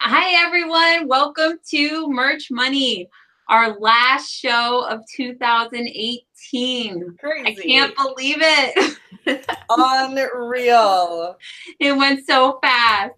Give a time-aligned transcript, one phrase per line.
[0.00, 1.08] Hi, everyone.
[1.08, 3.08] Welcome to Merch Money,
[3.48, 7.16] our last show of 2018.
[7.18, 7.46] Crazy.
[7.46, 8.98] I can't believe it.
[9.70, 11.36] Unreal.
[11.80, 13.14] it went so fast.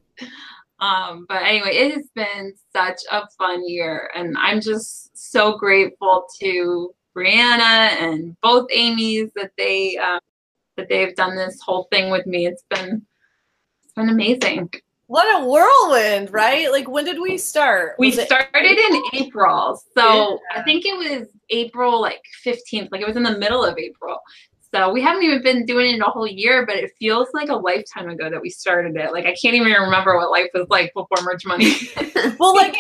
[0.81, 6.27] Um, but anyway, it has been such a fun year, and I'm just so grateful
[6.41, 10.21] to Brianna and both Amy's that they um,
[10.77, 12.47] that they've done this whole thing with me.
[12.47, 13.05] It's been
[13.85, 14.71] it's been amazing.
[15.09, 16.71] What a whirlwind, right?
[16.71, 17.95] Like, when did we start?
[17.99, 20.61] We Was it started in April, so Yeah.
[20.61, 24.19] I think it was April like 15th, like it was in the middle of April.
[24.75, 27.57] So we haven't even been doing it a whole year, but it feels like a
[27.57, 29.13] lifetime ago that we started it.
[29.13, 31.73] Like I can't even remember what life was like before Merch Money.
[32.39, 32.77] Well, like,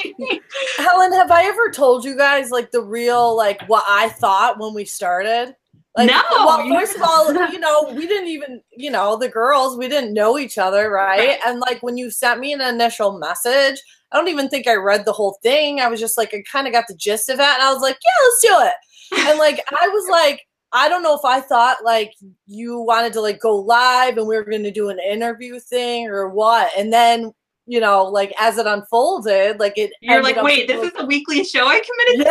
[0.76, 4.72] Helen, have I ever told you guys, like, the real, like, what I thought when
[4.72, 5.56] we started?
[5.98, 9.76] Like, No, Well, first of all, you know, we didn't even, you know, the girls,
[9.76, 11.18] we didn't know each other, right?
[11.18, 11.38] Right.
[11.44, 15.04] And like when you sent me an initial message, I don't even think I read
[15.04, 15.80] the whole thing.
[15.80, 17.82] I was just like, I kind of got the gist of it, and I was
[17.82, 18.74] like, yeah, let's do it.
[19.30, 22.12] And like, I was like, I don't know if I thought like
[22.46, 26.08] you wanted to like go live and we were going to do an interview thing
[26.08, 26.70] or what.
[26.76, 27.32] And then,
[27.68, 29.92] you know, like as it unfolded, like it.
[30.00, 32.30] You're like, wait, this like- is a weekly show I committed to?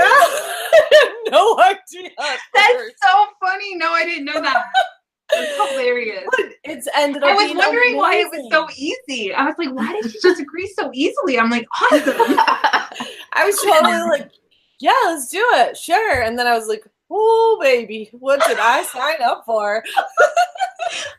[0.92, 2.10] yeah, no idea.
[2.54, 3.76] That's so funny.
[3.76, 4.66] No, I didn't know that.
[5.34, 6.24] That's hilarious.
[6.32, 7.30] But it's ended up.
[7.30, 9.34] I was wondering why it was so easy.
[9.34, 11.38] I was like, why did she just agree so easily?
[11.38, 12.16] I'm like, awesome.
[12.18, 14.32] I was totally like,
[14.80, 16.22] yeah, let's do it, sure.
[16.22, 19.84] And then I was like, oh baby, what did I sign up for?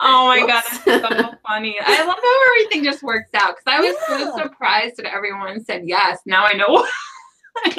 [0.00, 1.77] Oh my god, that's so funny.
[1.80, 5.83] I love how everything just works out because I was so surprised that everyone said
[5.86, 6.20] yes.
[6.27, 6.91] Now I know why.
[7.64, 7.74] but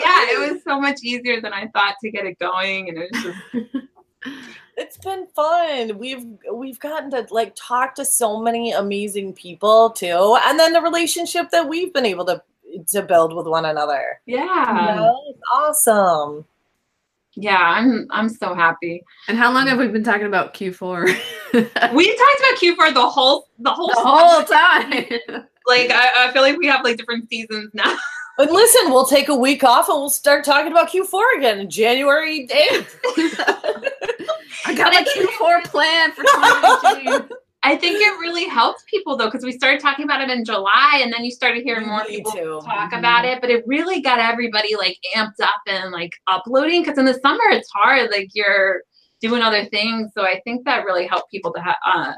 [0.00, 3.10] yeah, it was so much easier than I thought to get it going, and it
[3.12, 3.86] was just
[4.76, 5.98] It's been fun.
[5.98, 10.80] We've we've gotten to like talk to so many amazing people too, and then the
[10.80, 12.42] relationship that we've been able to
[12.88, 14.20] to build with one another.
[14.26, 16.44] You yeah, know, it's awesome.
[17.40, 17.58] Yeah.
[17.60, 19.04] I'm I'm so happy.
[19.28, 21.16] And how long have we been talking about Q4?
[21.94, 24.90] We talked about Q4 the whole the whole, the whole time.
[25.66, 27.96] like I, I feel like we have like different seasons now.
[28.36, 31.68] But listen, we'll take a week off and we'll start talking about Q4 again in
[31.68, 32.94] January 8th.
[34.64, 37.28] I got my Q4 plan for 2019.
[37.64, 41.00] I think it really helped people though, because we started talking about it in July,
[41.02, 42.60] and then you started hearing Me more people too.
[42.64, 42.98] talk Mhm.
[43.00, 43.40] about it.
[43.40, 46.82] But it really got everybody like amped up and like uploading.
[46.82, 48.82] Because in the summer it's hard, like you're
[49.20, 50.12] doing other things.
[50.14, 52.12] So I think that really helped people to ha- uh,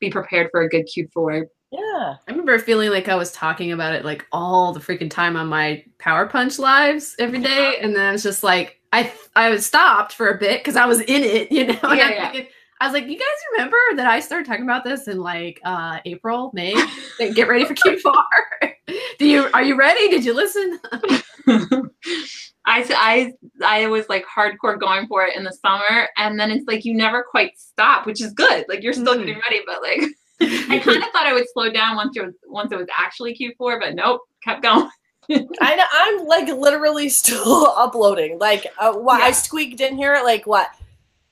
[0.00, 1.44] be prepared for a good Q4.
[1.70, 2.14] Yeah.
[2.26, 5.46] I remember feeling like I was talking about it like all the freaking time on
[5.48, 10.12] my Power Punch lives every day, and then it's just like, I I was stopped
[10.14, 11.78] for a bit because I was in it, you know.
[11.82, 12.30] and Yeah, I'm yeah.
[12.32, 12.50] thinking-
[12.84, 16.00] I was like, you guys remember that I started talking about this in like uh
[16.04, 16.74] April, May?
[17.34, 18.72] Get ready for Q4.
[19.18, 20.08] Do you are you ready?
[20.10, 20.78] Did you listen?
[22.66, 23.32] I, I
[23.64, 26.92] I was like hardcore going for it in the summer, and then it's like you
[26.94, 28.66] never quite stop, which is good.
[28.68, 29.20] Like you're still Mhm.
[29.26, 30.02] getting ready, but like
[30.70, 33.34] I kind of thought I would slow down once it was once it was actually
[33.34, 34.90] Q4, but nope, kept going.
[35.30, 38.38] I know, I'm like literally still uploading.
[38.38, 40.68] Like, uh, what I squeaked in here at like what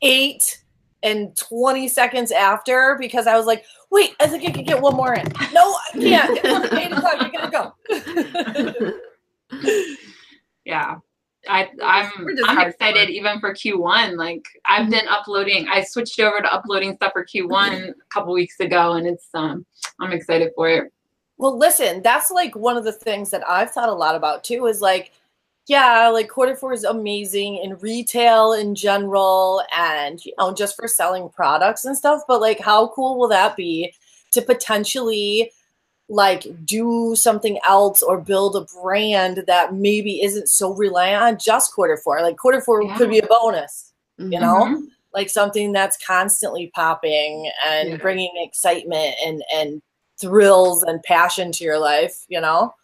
[0.00, 0.61] eight
[1.02, 4.94] and twenty seconds after because I was like, wait, I think I could get one
[4.96, 5.26] more in.
[5.52, 6.38] No, I can't.
[6.38, 7.16] It's only eight o'clock.
[7.18, 8.92] I gotta go.
[10.64, 10.96] Yeah.
[11.48, 12.08] I, I'm,
[12.46, 12.68] I'm hardcore.
[12.70, 14.16] excited even for Q1.
[14.16, 15.66] Like I've been uploading.
[15.68, 19.66] I switched over to uploading stuff for Q1 a couple weeks ago, and it's um
[20.00, 20.92] I'm excited for it.
[21.38, 24.66] well, listen, that's like one of the things that I've thought a lot about too.
[24.66, 25.10] Is like,
[25.68, 30.88] yeah, like quarter four is amazing in retail in general, and you know, just for
[30.88, 32.22] selling products and stuff.
[32.26, 33.94] But like, how cool will that be
[34.32, 35.52] to potentially
[36.08, 41.72] like do something else or build a brand that maybe isn't so reliant on just
[41.72, 42.20] quarter four.
[42.20, 42.96] Like quarter four Yeah.
[42.98, 44.88] could be a bonus, you know, Mhm.
[45.14, 47.96] like something that's constantly popping and Yeah.
[47.96, 49.80] bringing excitement and and
[50.20, 52.24] thrills and passion to your life.
[52.28, 52.74] You know,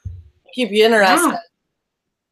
[0.55, 1.29] keep you interested.
[1.31, 1.39] Yeah.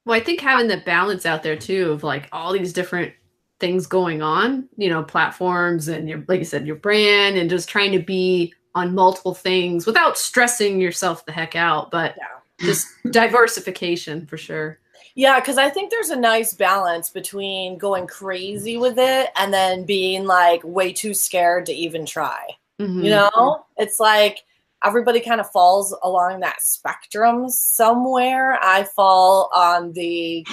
[0.07, 3.13] Well, I think having the balance out there too of like all these different
[3.59, 7.69] things going on, you know, platforms and your like you said, your brand and just
[7.69, 12.67] trying to be on multiple things without stressing yourself the heck out, but Yeah.
[12.67, 14.79] just diversification for sure.
[15.17, 19.85] Yeah, because I think there's a nice balance between going crazy with it and then
[19.85, 22.47] being like way too scared to even try.
[22.79, 23.03] Mhm.
[23.03, 24.45] You know, it's like
[24.85, 28.59] everybody kind of falls along that spectrum somewhere.
[28.63, 30.47] I fall on the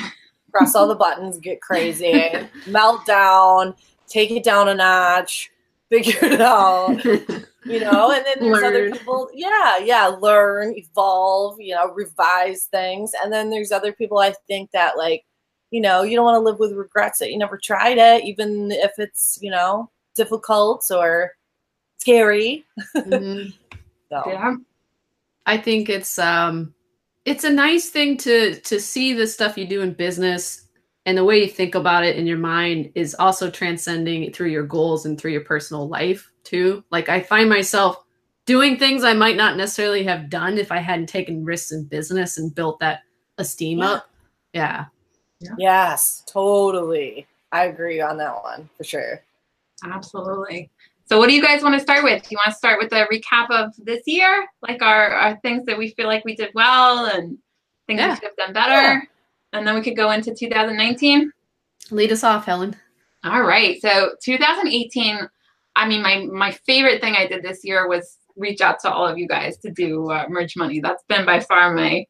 [0.51, 2.31] press all the buttons, get crazy,
[2.67, 3.73] melt down,
[4.07, 5.51] take it down a notch,
[5.89, 7.03] figure it out.
[7.65, 13.11] you know, and then there's other people, yeah, yeah, learn, evolve, you know, revise things.
[13.21, 15.25] And then there's other people I think that like,
[15.71, 18.71] you know, you don't want to live with regrets that you never tried it, even
[18.71, 21.31] if it's, you know, difficult or
[21.97, 22.65] scary.
[22.95, 23.53] Mhm.
[24.13, 24.55] So Yeah.
[25.45, 26.73] I think it's um
[27.25, 30.67] it's a nice thing to to see the stuff you do in business
[31.05, 34.65] and the way you think about it in your mind is also transcending through your
[34.65, 36.83] goals and through your personal life too.
[36.91, 37.97] Like I find myself
[38.45, 42.37] doing things I might not necessarily have done if I hadn't taken risks in business
[42.37, 43.01] and built that
[43.37, 43.91] esteem Yeah.
[43.91, 44.09] up.
[44.53, 44.85] Yeah.
[45.57, 47.27] yes, totally.
[47.51, 49.21] I agree on that one for sure.
[49.83, 50.69] Absolutely.
[51.05, 52.23] So what do you guys want to start with?
[52.23, 54.45] Do you want to start with a recap of this year?
[54.61, 57.37] Like our, our things that we feel like we did well and
[57.87, 58.13] things Yeah.
[58.13, 59.07] we could have done better?
[59.51, 61.31] And then we could go into 2019.
[61.91, 62.75] Lead us off, Helen.
[63.23, 63.79] All right.
[63.81, 65.19] So 2018,
[65.75, 69.07] I mean, my my favorite thing I did this year was reach out to all
[69.07, 70.79] of you guys to do uh, Merch Money.
[70.79, 72.05] That's been by far my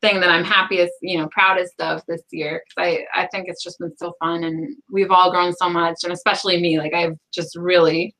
[0.00, 2.62] thing that I'm happiest, you know, proudest of this year.
[2.78, 6.12] I I think it's just been so fun, and we've all grown so much, and
[6.12, 6.78] especially me.
[6.78, 8.14] Like I've just really,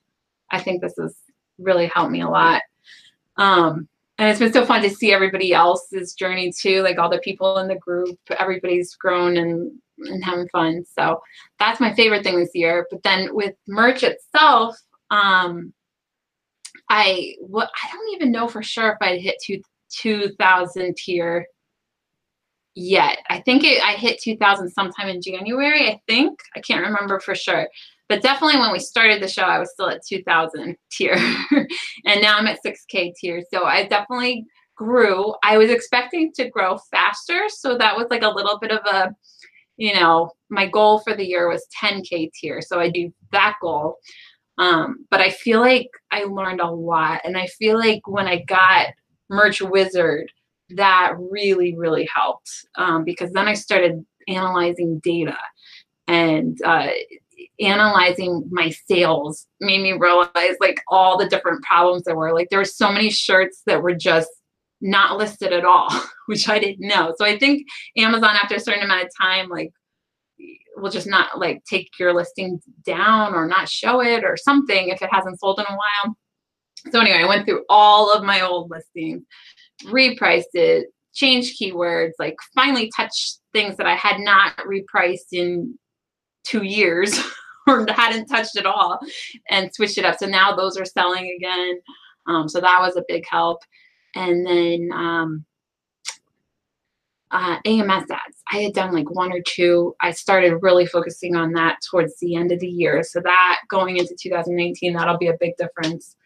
[0.50, 1.16] I think this has
[1.58, 2.62] really helped me a lot.
[3.36, 3.88] Um,
[4.18, 6.82] and it's been so fun to see everybody else's journey too.
[6.82, 10.84] Like all the people in the group, everybody's grown and and having fun.
[10.98, 11.20] So
[11.58, 12.86] that's my favorite thing this year.
[12.90, 14.76] But then with merch itself,
[15.10, 15.72] um,
[16.90, 21.46] I what I don't even know for sure if I hit two two thousand tier
[22.75, 23.19] yet.
[23.28, 25.88] I think it, I hit two thousand sometime in January.
[25.88, 27.69] I think I can't remember for sure.
[28.11, 31.14] But definitely when we started the show, I was still at 2000 tier.
[32.05, 33.40] and now I'm at 6K tier.
[33.55, 34.46] So I definitely
[34.76, 35.32] grew.
[35.44, 37.44] I was expecting to grow faster.
[37.49, 39.14] So that was like a little bit of a,
[39.76, 42.61] you know, my goal for the year was 10K tier.
[42.61, 43.99] So I do that goal.
[44.58, 47.20] Um, but I feel like I learned a lot.
[47.23, 48.88] And I feel like when I got
[49.28, 50.32] Merch Wizard,
[50.76, 55.37] that really, really helped um, because then I started analyzing data
[56.06, 56.88] and uh,
[57.61, 62.34] analyzing my sales made me realize like all the different problems there were.
[62.34, 64.31] Like there were so many shirts that were just
[64.81, 65.88] not listed at all,
[66.26, 67.14] which I didn't know.
[67.19, 67.66] So I think
[67.96, 69.73] Amazon after a certain amount of time, like
[70.76, 75.02] will just not like take your listing down or not show it or something if
[75.02, 76.16] it hasn't sold in a while.
[76.90, 79.23] So anyway, I went through all of my old listings,
[79.86, 85.78] repriced it, changed keywords, like finally touched things that I had not repriced in
[86.44, 87.18] two years
[87.66, 88.98] or hadn't touched at all
[89.48, 90.18] and switched it up.
[90.18, 91.80] So now those are selling again.
[92.26, 93.62] Um, so that was a big help.
[94.14, 95.44] And then um,
[97.30, 98.42] uh, AMS ads.
[98.52, 99.94] I had done like one or two.
[100.00, 103.02] I started really focusing on that towards the end of the year.
[103.02, 106.16] So that going into 2019, that'll be a big difference.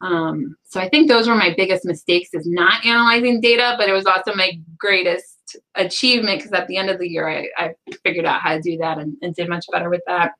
[0.00, 3.92] Um, so I think those were my biggest mistakes is not analyzing data, but it
[3.92, 8.26] was also my greatest achievement because at the end of the year, I, I figured
[8.26, 10.32] out how to do that and, and did much better with that.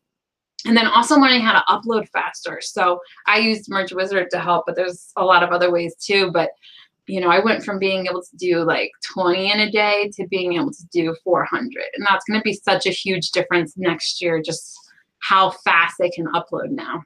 [0.67, 2.61] And then also learning how to upload faster.
[2.63, 6.31] So I used Merch Wizard to help, but there's a lot of other ways too.
[6.33, 6.51] But
[7.07, 10.27] you know, I went from being able to do like 20 in a day to
[10.29, 11.71] being able to do 400.
[11.95, 14.75] And that's going to be such a huge difference next year, just
[15.19, 17.03] how fast they can upload now.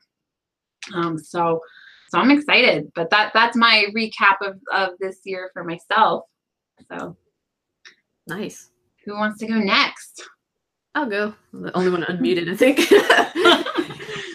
[0.94, 1.60] Um, so,
[2.10, 6.24] so I'm excited, but that that's my recap of, of this year for myself.
[6.90, 7.16] So
[8.26, 8.70] Nice.
[9.04, 10.22] who wants to go next?
[10.94, 11.34] I'll go.
[11.52, 12.80] I'm the only one unmuted, I think.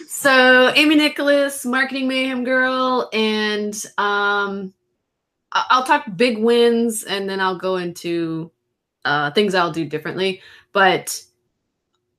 [0.08, 4.72] so, Amy Nicholas, Marketing Mayhem Girl, and um,
[5.52, 8.50] I'll talk big wins and then I'll go into
[9.04, 10.40] uh, things I'll do differently.
[10.72, 11.22] But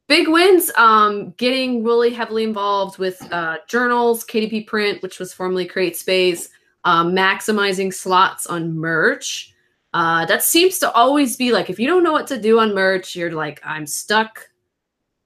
[0.08, 5.66] big wins, um, getting really heavily involved with uh, journals, KDP Print, which was formerly
[5.66, 6.50] Create Space,
[6.84, 9.54] um, maximizing slots on merch.
[9.94, 12.76] Uh, that seems to always be like if you don't know what to do on
[12.76, 14.50] merch, you're like, I'm stuck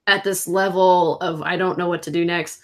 [0.06, 2.60] at this level of I don't know what to do next.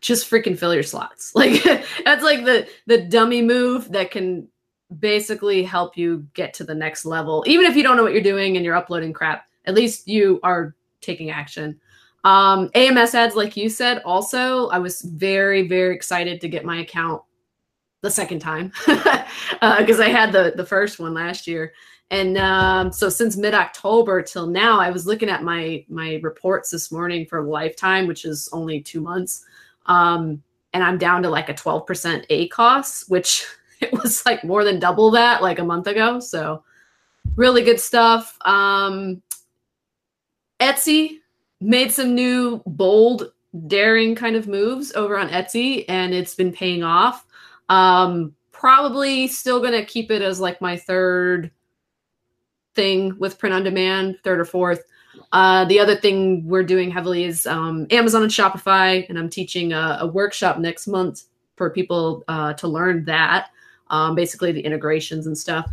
[0.00, 1.32] Just freaking fill your slots.
[1.36, 1.62] Like
[2.04, 4.48] that's like the the dummy move that can
[4.98, 7.44] basically help you get to the next level.
[7.46, 10.40] Even if you don't know what you're doing and you're uploading crap, at least you
[10.42, 11.78] are taking action.
[12.24, 16.78] Um, AMS ads, like you said, also, I was very, very excited to get my
[16.78, 17.22] account
[18.00, 21.72] the second time because I had the the first one last year.
[22.10, 26.70] And um, so since mid October till now, I was looking at my my reports
[26.70, 29.44] this morning for lifetime, which is only two months,
[29.86, 30.42] um,
[30.74, 33.46] and I'm down to like a 12% ACoS, which
[33.80, 36.20] it was like more than double that like a month ago.
[36.20, 36.62] So
[37.36, 38.36] really good stuff.
[38.42, 39.22] Um,
[40.60, 41.18] Etsy
[41.60, 43.32] made some new bold
[43.66, 47.24] daring kind of moves over on Etsy, and it's been paying off.
[47.68, 51.50] Um, probably still gonna keep it as like my third
[52.74, 54.82] thing with print on demand, third or fourth.
[55.32, 59.72] Uh, the other thing we're doing heavily is um, Amazon and Shopify, and I'm teaching
[59.72, 61.24] a, a workshop next month
[61.56, 63.50] for people uh, to learn that,
[63.90, 65.66] um, basically the integrations and stuff.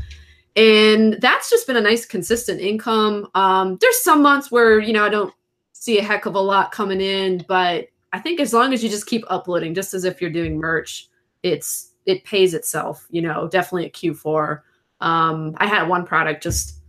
[0.56, 3.30] And that's just been a nice consistent income.
[3.36, 5.34] Um, there's some months where you know I don't
[5.74, 8.90] see a heck of a lot coming in, but I think as long as you
[8.90, 11.10] just keep uploading, just as if you're doing merch,
[11.44, 13.08] it's it pays itself.
[13.10, 14.62] You know, definitely at Q4.
[15.00, 16.82] Um, I had one product just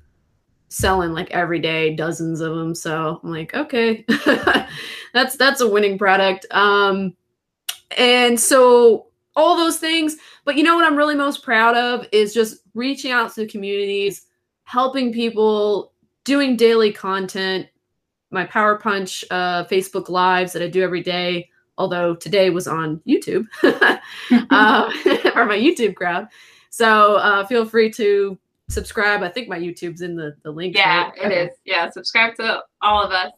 [0.69, 2.75] selling like every day, dozens of them.
[2.75, 4.04] So I'm like, okay,
[5.14, 6.47] that's that's a winning product.
[6.50, 7.14] Um,
[7.97, 10.17] and so all those things.
[10.45, 13.47] But you know what I'm really most proud of is just reaching out to the
[13.47, 14.27] communities,
[14.65, 15.93] helping people,
[16.25, 17.67] doing daily content.
[18.31, 21.49] My Power Punch uh, Facebook lives that I do every day.
[21.79, 24.93] Although today was on YouTube uh,
[25.33, 26.29] for my YouTube crowd.
[26.71, 29.23] So uh, feel free to subscribe.
[29.23, 30.77] I think my YouTube's in the, the link.
[30.77, 31.12] Yeah, right?
[31.17, 31.45] it okay.
[31.47, 31.51] is.
[31.65, 33.33] Yeah, subscribe to all of us.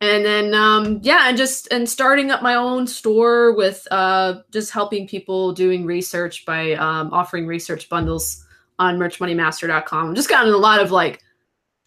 [0.00, 4.72] And then um yeah, and just and starting up my own store with uh just
[4.72, 8.44] helping people doing research by um offering research bundles
[8.78, 10.14] on merchmoneymaster.com.
[10.14, 11.22] Just gotten a lot of like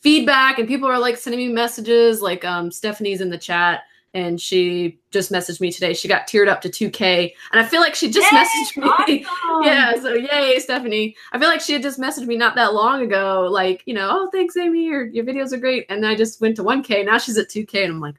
[0.02, 3.84] feedback and people are like sending me messages like um Stephanie's in the chat
[4.16, 5.94] and she just messaged me today.
[5.94, 9.26] She got tiered up to 2K, and I feel like she just messaged me.
[9.26, 9.64] Awesome.
[9.64, 11.16] yeah, so yay, Stephanie!
[11.34, 14.10] I feel like she had just messaged me not that long ago, like you know,
[14.10, 17.06] oh thanks, Amy, your your videos are great, and I just went to 1K.
[17.06, 18.16] Now she's at 2K, and I'm like,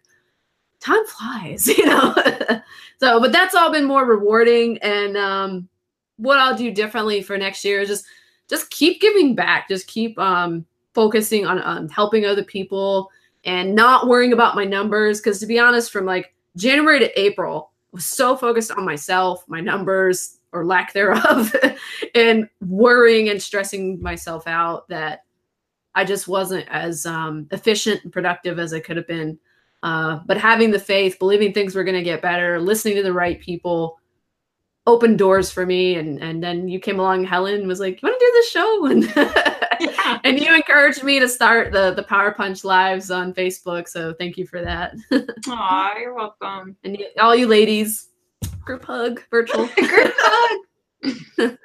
[0.80, 2.14] time flies, you know.
[3.00, 5.68] so, but that's all been more rewarding, and um,
[6.18, 8.04] what I'll do differently for next year is just
[8.48, 13.10] just keep giving back, just keep um focusing on, on helping other people
[13.46, 15.20] and not worrying about my numbers.
[15.20, 19.44] Because to be honest, from like January to April, I was so focused on myself,
[19.48, 21.54] my numbers or lack thereof,
[22.14, 25.24] and worrying and stressing myself out that
[25.94, 29.38] I just wasn't as um, efficient and productive as I could have been.
[29.82, 33.12] Uh, but having the faith, believing things were going to get better, listening to the
[33.12, 33.98] right people,
[34.86, 35.96] opened doors for me.
[35.96, 38.86] And and then you came along, Helen, was like, "You want to do this show?"
[39.78, 40.18] And yeah.
[40.24, 43.88] and you encouraged me to start the the Power Punch lives on Facebook.
[43.88, 44.94] So thank you for that.
[45.48, 46.76] Aw, you're welcome.
[46.82, 48.08] And you, all you ladies,
[48.64, 51.58] group hug, virtual group hug.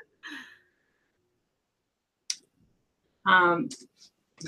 [3.26, 3.70] um,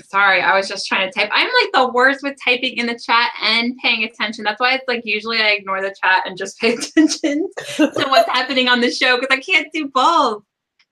[0.08, 1.30] sorry, I was just trying to type.
[1.32, 4.44] I'm like the worst with typing in the chat and paying attention.
[4.44, 8.30] That's why it's like usually I ignore the chat and just pay attention to what's
[8.30, 10.42] happening on the show because I can't do both.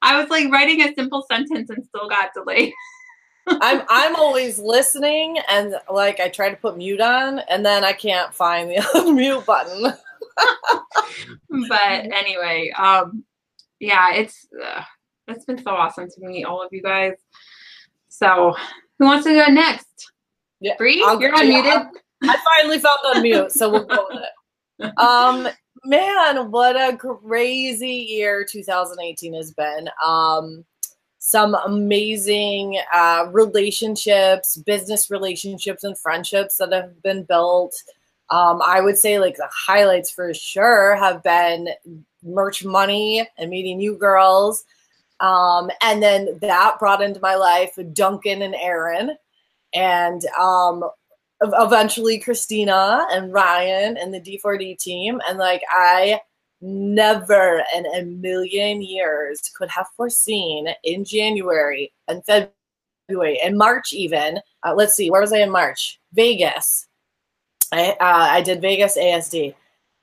[0.02, 2.72] I was like writing a simple sentence and still got delayed.
[3.48, 7.92] I'm I'm always listening and like I try to put mute on and then I
[7.92, 9.92] can't find the mute button.
[11.68, 13.24] but anyway, um
[13.82, 14.82] yeah, it's uh,
[15.26, 17.14] it's been so awesome to meet all of you guys.
[18.08, 18.54] So,
[19.02, 20.12] who wants to go next?
[20.60, 21.90] Yeah, Bree, I'll, you're unmuted.
[22.22, 24.92] I finally found unmute, so we'll go with it.
[24.98, 25.48] Um,
[25.84, 29.88] man, what a crazy year 2018 has been.
[30.04, 30.64] Um,
[31.18, 37.74] some amazing uh, relationships, business relationships, and friendships that have been built.
[38.30, 41.68] Um, I would say, like, the highlights for sure have been
[42.24, 44.64] merch money and meeting you girls.
[45.22, 49.16] Um, and then that brought into my life Duncan and Aaron.
[49.72, 50.84] And um,
[51.40, 55.20] eventually Christina and Ryan and the D4D team.
[55.26, 56.20] And like, I
[56.60, 64.40] never in a million years could have foreseen in January and February and March, even.
[64.66, 66.00] Uh, let's see, where was I in March?
[66.12, 66.86] Vegas.
[67.72, 69.54] I, uh, I did Vegas ASD.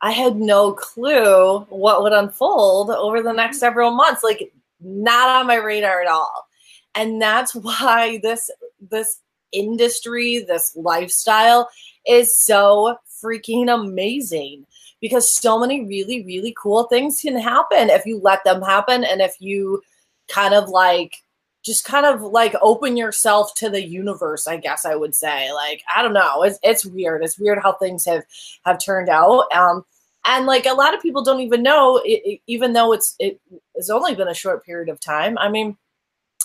[0.02, 4.24] I had no clue what would unfold over the next several months.
[4.24, 6.48] Like, not on my radar at all.
[6.96, 9.22] And that's why this this
[9.52, 11.70] industry, this lifestyle
[12.08, 14.66] is so freaking amazing
[15.02, 19.22] because so many really, really cool things can happen if you let them happen and
[19.22, 19.82] if you
[20.28, 21.16] kind of like
[21.64, 25.52] just kind of like open yourself to the universe i guess i would say.
[25.52, 26.44] Like i don't know.
[26.44, 27.24] It's, it's weird.
[27.24, 28.24] It's weird how things have
[28.66, 29.52] have turned out.
[29.54, 29.84] Um
[30.26, 33.40] and like a lot of people don't even know it, it, even though it's it
[33.76, 35.78] has only been a short period of time i mean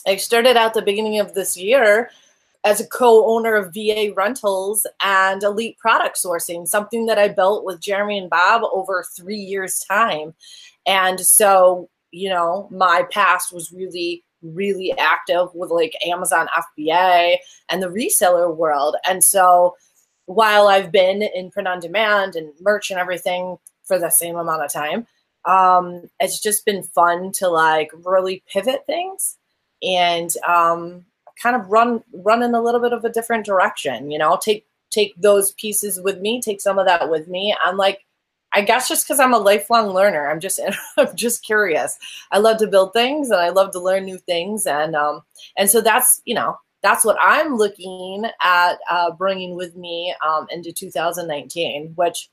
[0.06, 2.10] i started out the beginning of this year
[2.64, 7.80] as a co-owner of VA Rentals and Elite Product Sourcing, something that I built with
[7.80, 10.34] Jeremy and Bob over three years' time.
[10.86, 17.36] And so, you know, my past was really, really active with like Amazon FBA
[17.70, 18.96] and the reseller world.
[19.06, 19.76] And so
[20.26, 24.64] while I've been in print on demand and merch and everything for the same amount
[24.64, 25.06] of time,
[25.44, 29.36] um, it's just been fun to like really pivot things
[29.82, 31.04] and um,
[31.42, 34.10] kind of run run in a little bit of a different direction.
[34.10, 37.54] You know, take take those pieces with me, take some of that with me.
[37.64, 38.04] I'm like,
[38.54, 40.60] I guess just because I'm a lifelong learner, I'm just
[40.96, 41.98] I'm just curious.
[42.30, 45.22] I love to build things and I love to learn new things, and um,
[45.58, 50.46] and so that's you know that's what I'm looking at uh, bringing with me um,
[50.50, 51.92] into 2019.
[51.96, 52.28] Which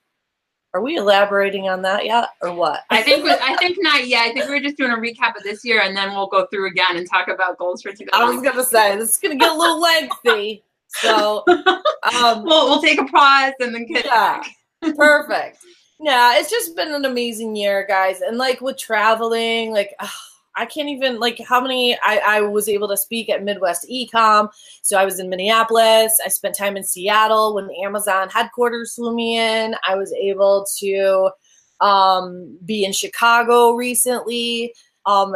[0.74, 2.84] are we elaborating on that yet, or what?
[2.90, 4.28] I think we, I think not yet.
[4.28, 6.68] I think we're just doing a recap of this year, and then we'll go through
[6.68, 8.10] again and talk about goals for 2019.
[8.14, 12.82] I was gonna say this is gonna get a little lengthy, so um, we'll we'll
[12.82, 14.42] take a pause and then get yeah,
[14.82, 14.96] back.
[14.98, 15.60] perfect.
[15.98, 19.94] Yeah, it's just been an amazing year, guys, and like with traveling, like.
[20.00, 20.10] Ugh,
[20.56, 24.50] I can't even like how many I, I was able to speak at Midwest Ecom.
[24.82, 26.20] So I was in Minneapolis.
[26.26, 29.76] I spent time in Seattle when Amazon headquarters flew me in.
[29.88, 31.32] I was able to
[31.80, 34.74] um, be in Chicago recently.
[35.06, 35.36] Um,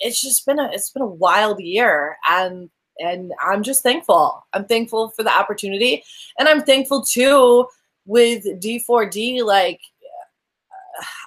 [0.00, 4.46] it's just been a it's been a wild year, and and I'm just thankful.
[4.52, 6.02] I'm thankful for the opportunity,
[6.38, 7.66] and I'm thankful too
[8.06, 9.44] with D4D.
[9.44, 9.80] Like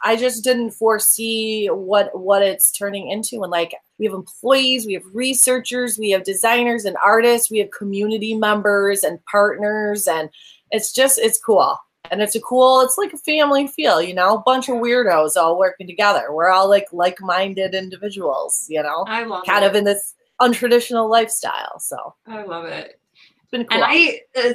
[0.04, 3.42] I just didn't foresee what what it's turning into.
[3.44, 7.72] And like we have employees, we have researchers, we have designers and artists, we have
[7.72, 10.30] community members and partners, and
[10.72, 11.78] it's just it's cool.
[12.12, 15.36] And it's a cool, it's like a family feel, you know, a bunch of weirdos
[15.36, 16.32] all working together.
[16.32, 19.70] We're all like like-minded individuals, you know, I love kind it.
[19.70, 21.80] of in this untraditional lifestyle.
[21.80, 23.00] So I love it.
[23.42, 23.84] It's been cool.
[23.84, 24.54] And I uh,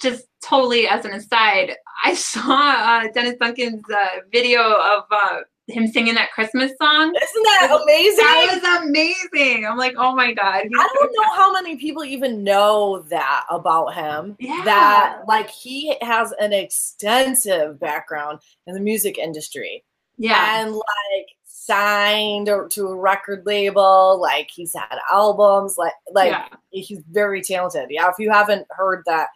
[0.00, 5.86] just totally as an aside, I saw uh, Dennis Duncan's uh, video of uh, him
[5.86, 7.14] singing that Christmas song.
[7.14, 8.24] Isn't that amazing?
[8.24, 9.66] That was amazing.
[9.66, 10.64] I'm like, oh my god.
[10.64, 14.36] I don't know how many people even know that about him.
[14.40, 14.62] Yeah.
[14.64, 19.84] That like he has an extensive background in the music industry.
[20.18, 20.60] Yeah.
[20.60, 26.48] And like signed to a record label, like he's had albums, like like yeah.
[26.70, 27.86] he's very talented.
[27.90, 29.28] Yeah, if you haven't heard that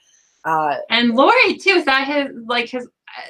[0.45, 1.71] uh, and Lori too.
[1.71, 2.89] Is that his like his?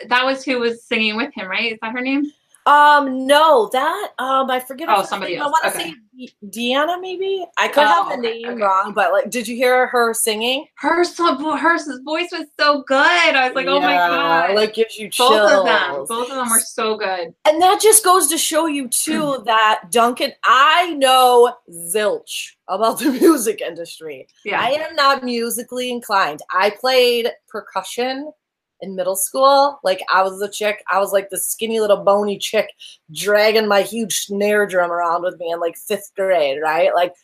[0.09, 1.73] That was who was singing with him, right?
[1.73, 2.25] Is that her name?
[2.67, 4.89] Um, no, that um, I forget.
[4.91, 5.47] Oh, somebody else.
[5.47, 5.91] I want to okay.
[5.91, 7.45] say Deanna, maybe.
[7.59, 8.63] I could Oh, have the okay, name okay.
[8.63, 10.67] wrong, but like, did you hear her singing?
[10.77, 12.97] Her so her voice was so good.
[12.97, 14.55] I was like, oh my god.
[14.55, 15.31] like gives you chills.
[15.31, 16.07] both of them.
[16.09, 17.35] Both of them were so good.
[17.47, 23.11] And that just goes to show you too that Duncan, I know zilch about the
[23.11, 24.27] music industry.
[24.45, 24.61] Yeah.
[24.61, 26.41] I am not musically inclined.
[26.51, 28.33] I played percussion
[28.81, 29.79] in middle school.
[29.83, 32.69] Like I was the chick, I was like the skinny little bony chick
[33.13, 36.95] dragging my huge snare drum around with me in like fifth grade, right?
[36.95, 37.15] Like,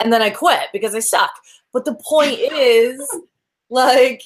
[0.00, 1.32] and then I quit because I suck.
[1.72, 3.00] But the point is,
[3.70, 4.22] like,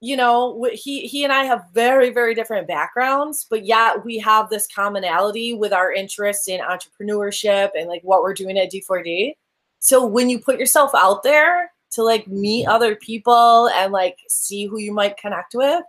[0.00, 4.48] you know, he he and I have very very different backgrounds, but yet we have
[4.48, 9.34] this commonality with our interest in entrepreneurship and like what we're doing at D4D.
[9.78, 12.72] So when you put yourself out there to like meet mm-hmm.
[12.72, 15.82] other people and like see who you might connect with,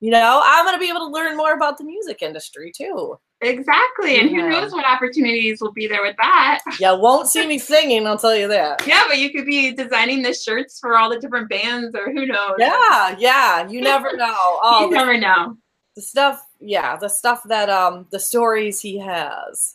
[0.00, 3.18] you know, I'm gonna be able to learn more about the music industry too.
[3.42, 4.18] Exactly.
[4.20, 4.42] And Yeah.
[4.42, 6.60] who knows what opportunities will be there with that.
[6.80, 8.86] Yeah, won't see me singing, I'll tell you that.
[8.86, 12.26] Yeah, but you could be designing the shirts for all the different bands or who
[12.26, 12.56] knows.
[12.58, 14.34] Yeah, yeah, you never know.
[14.36, 15.56] Oh, you never know.
[15.96, 19.74] the stuff, yeah, the stuff that um the stories he has.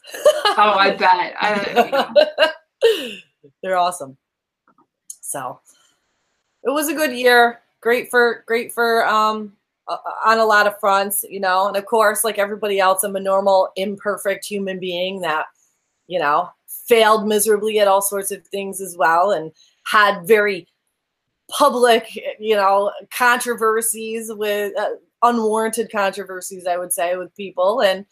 [0.58, 1.36] Oh, I bet.
[1.40, 2.52] I,
[3.64, 4.18] They're awesome.
[5.22, 5.60] So
[6.64, 7.62] it was a good year.
[7.82, 9.54] Great for great for um
[9.88, 11.68] uh, on a lot of fronts, you know.
[11.68, 15.46] And of course, like everybody else, I'm a normal, imperfect human being that,
[16.08, 19.52] you know, failed miserably at all sorts of things as well, and
[19.86, 20.68] had very
[21.50, 22.08] public,
[22.40, 24.90] you know, controversies with uh,
[25.24, 28.06] unwarranted controversies, I would say, with people, and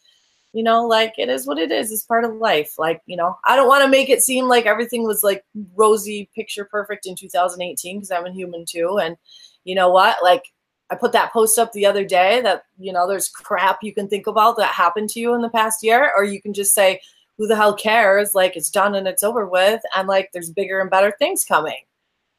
[0.54, 1.90] you know, like it is what it is.
[1.90, 2.78] It's part of life.
[2.78, 6.30] Like, you know, I don't want to make it seem like everything was like rosy,
[6.32, 9.00] picture perfect in 2018 because I'm a human too.
[9.02, 9.16] And
[9.64, 10.18] you know what?
[10.22, 10.44] Like,
[10.90, 14.08] I put that post up the other day that, you know, there's crap you can
[14.08, 17.00] think about that happened to you in the past year, or you can just say,
[17.38, 18.34] who the hell cares?
[18.34, 19.80] Like, it's done and it's over with.
[19.96, 21.84] And like, there's bigger and better things coming.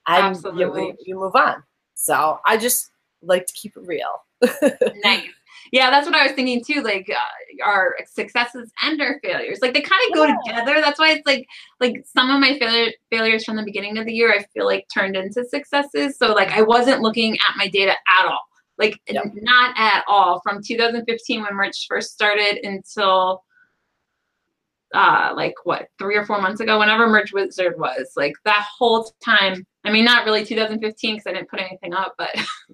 [0.08, 0.88] And you Absolutely.
[0.88, 1.63] move, you move on.
[1.95, 4.23] So I just like to keep it real.
[5.03, 5.27] nice.
[5.75, 6.81] Yeah, that's what I was thinking too.
[6.83, 10.38] Like uh, our successes and our failures, like they kind of go Yeah.
[10.45, 10.79] together.
[10.79, 11.45] That's why it's like
[11.81, 14.85] like some of my failure, failures from the beginning of the year, I feel like
[14.93, 16.17] turned into successes.
[16.17, 18.39] So like I wasn't looking at my data at all,
[18.77, 19.25] like Yep.
[19.25, 23.43] n- not at all from 2015 when merch first started until
[24.93, 29.11] uh like what three or four months ago whenever merch wizard was like that whole
[29.21, 32.30] time I mean, not really 2015 because I didn't put anything up, but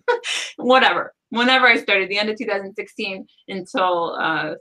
[0.58, 1.14] whatever.
[1.30, 4.56] Whenever I started, the end of 2016 until uh,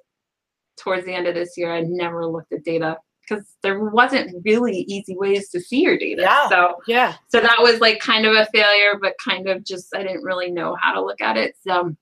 [0.79, 2.97] towards the end of this year, I never looked at data
[3.29, 6.23] because there wasn't really easy ways to see your data.
[6.23, 6.49] Yeah.
[6.49, 7.15] So Yeah.
[7.29, 10.51] so that was like kind of a failure, but kind of just I didn't really
[10.51, 11.55] know how to look at it.
[11.67, 11.95] So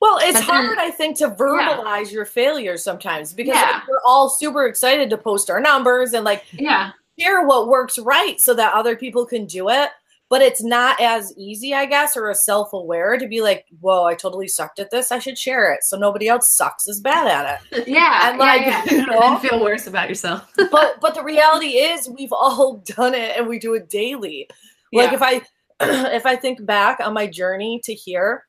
[0.00, 3.70] Well, it's then- hard, I think, to verbalize your failures sometimes because Yeah.
[3.72, 7.98] like, we're all super excited to post our numbers and like yeah, share what works
[7.98, 9.90] right so that other people can do it.
[10.30, 14.04] But it's not as easy, I guess, or as self aware to be like, whoa,
[14.04, 15.12] I totally sucked at this.
[15.12, 17.86] I should share it so nobody else sucks as bad at it.
[17.88, 18.84] yeah, And like, yeah, yeah.
[18.90, 20.50] you And know, feel worse about yourself.
[20.72, 24.48] but but the reality is we've all done it and we do it daily.
[24.92, 25.12] Like Yeah.
[25.12, 25.42] if I
[26.14, 28.44] if I think back on my journey to here,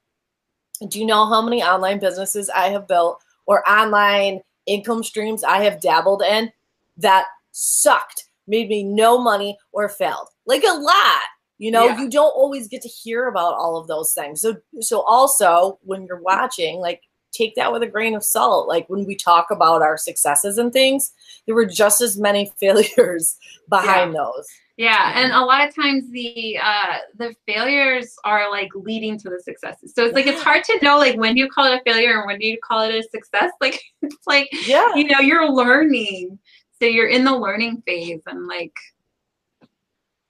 [0.88, 5.63] do you know how many online businesses I have built or online income streams I
[5.63, 6.51] have dabbled in
[6.97, 10.27] that sucked, made me no money or failed?
[10.45, 11.21] Like a lot.
[11.58, 12.01] You know, Yeah.
[12.01, 14.41] you don't always get to hear about all of those things.
[14.41, 18.67] So so also when you're watching, like take that with a grain of salt.
[18.67, 21.12] Like when we talk about our successes and things,
[21.45, 23.38] there were just as many failures
[23.69, 24.47] behind those.
[24.77, 29.39] Yeah, and a lot of times the uh the failures are like leading to the
[29.41, 29.93] successes.
[29.95, 32.17] So it's like it's hard to know like when do you call it a failure
[32.17, 33.51] and when do you call it a success?
[33.62, 34.93] Like it's like Yeah.
[34.95, 36.38] you know you're learning,
[36.81, 38.73] so you're in the learning phase and like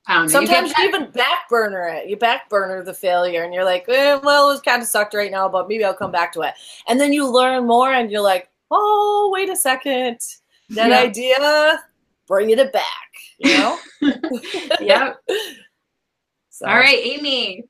[0.08, 0.32] I don't know.
[0.32, 2.08] Sometimes you that- even back burner it.
[2.08, 5.32] You back burner the failure, and you're like, eh, "Well, it's kind of sucked right
[5.32, 6.54] now, but maybe I'll come back to it."
[6.86, 10.18] And then you learn more, and you're like, "Oh, wait a second,
[10.70, 10.98] that Yeah.
[11.00, 11.84] idea,
[12.28, 12.84] bring it back."
[13.38, 13.78] You know?
[14.80, 15.16] Yep.
[16.50, 17.64] So, All right, Amy.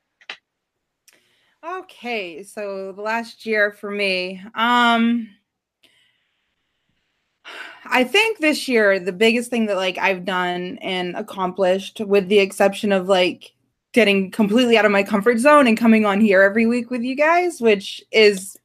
[1.67, 5.27] Okay, so the last year for me, um
[7.85, 12.39] I think this year the biggest thing that like I've done and accomplished with the
[12.39, 13.53] exception of like
[13.93, 17.15] getting completely out of my comfort zone and coming on here every week with you
[17.15, 18.57] guys, which is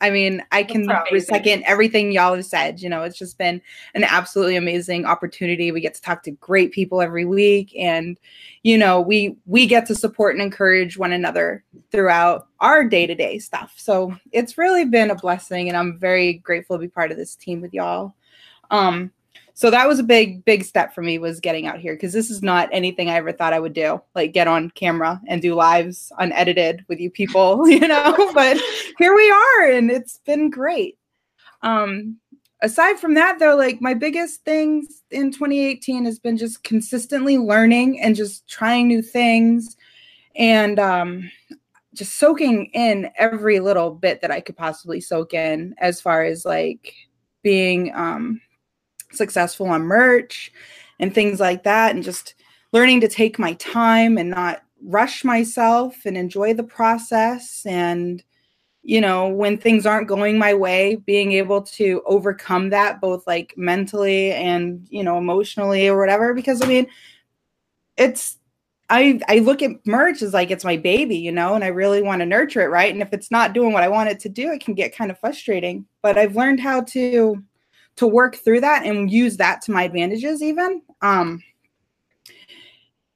[0.00, 0.86] I mean, I can
[1.20, 2.80] second everything y'all have said.
[2.80, 3.62] You know, it's just been
[3.94, 5.72] an absolutely amazing opportunity.
[5.72, 8.18] We get to talk to great people every week and
[8.62, 13.74] you know, we we get to support and encourage one another throughout our day-to-day stuff.
[13.76, 17.36] So, it's really been a blessing and I'm very grateful to be part of this
[17.36, 18.14] team with y'all.
[18.70, 19.12] Um
[19.56, 22.28] so that was a big big step for me was getting out here because this
[22.28, 24.00] is not anything I ever thought I would do.
[24.14, 28.58] Like get on camera and do lives unedited with you people, you know, but
[28.98, 30.98] here we are and it's been great.
[31.62, 32.18] Um
[32.62, 38.00] aside from that though like my biggest things in 2018 has been just consistently learning
[38.00, 39.76] and just trying new things
[40.34, 41.30] and um
[41.94, 46.44] just soaking in every little bit that I could possibly soak in as far as
[46.44, 46.92] like
[47.42, 48.40] being um
[49.16, 50.52] successful on merch
[50.98, 52.34] and things like that and just
[52.72, 57.64] learning to take my time and not rush myself and enjoy the process.
[57.66, 58.22] And
[58.84, 63.54] you know when things aren't going my way being able to overcome that both like
[63.56, 66.86] mentally and you know emotionally or whatever because i mean
[67.96, 68.36] it's
[68.90, 72.02] i i look at merch as like it's my baby you know and i really
[72.02, 72.92] want to nurture it right?
[72.92, 75.10] And if it's not doing what i want it to do it can get kind
[75.10, 75.86] of frustrating.
[76.02, 77.42] But i've learned how to
[77.96, 81.42] to work through that and use that to my advantages even um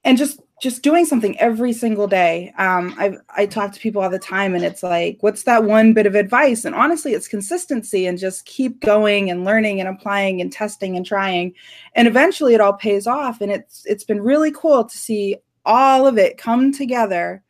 [0.03, 2.53] and just just doing something every single day.
[2.57, 5.93] Um i i talk to people all the time and it's like what's that one
[5.93, 6.65] bit of advice?
[6.65, 11.05] And honestly it's consistency and just keep going and learning and applying and testing and
[11.05, 11.53] trying.
[11.95, 16.07] And eventually it all pays off and it's it's been really cool to see all
[16.07, 17.43] of it come together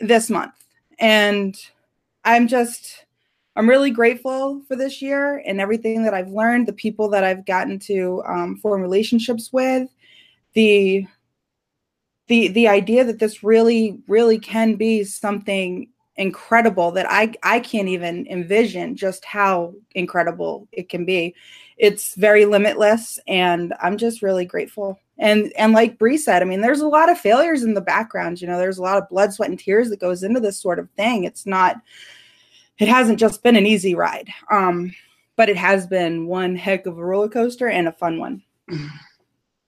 [0.00, 0.54] this month.
[0.98, 1.56] And
[2.24, 3.04] i'm just
[3.58, 7.44] i'm really grateful for this year and everything that i've learned the people that i've
[7.44, 9.88] gotten to um, form relationships with
[10.54, 11.06] the
[12.28, 17.88] the the idea that this really really can be something incredible that I I can't
[17.88, 21.34] even envision just how incredible it can be.
[21.78, 24.98] It's very limitless and I'm just really grateful.
[25.18, 28.40] And and like Bree said, I mean there's a lot of failures in the background,
[28.40, 30.78] you know, there's a lot of blood, sweat and tears that goes into this sort
[30.78, 31.24] of thing.
[31.24, 31.76] It's not
[32.78, 34.28] it hasn't just been an easy ride.
[34.50, 34.94] Um
[35.36, 38.42] but it has been one heck of a roller coaster and a fun one.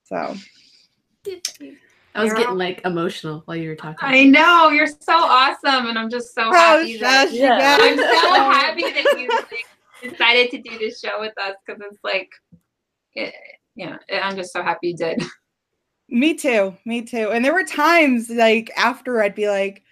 [0.04, 0.34] So
[2.14, 3.98] I was getting like emotional while you were talking.
[4.02, 7.76] I know you're so awesome, and I'm just so Oh, happy that shush, you Yeah.
[7.80, 8.04] I'm so
[8.50, 12.30] happy that you like, decided to do this show with us because it's like,
[13.14, 13.32] it,
[13.76, 15.22] yeah, I'm just so happy you did.
[16.08, 16.76] Me too.
[16.84, 17.30] Me too.
[17.30, 19.84] And there were times like after I'd be like,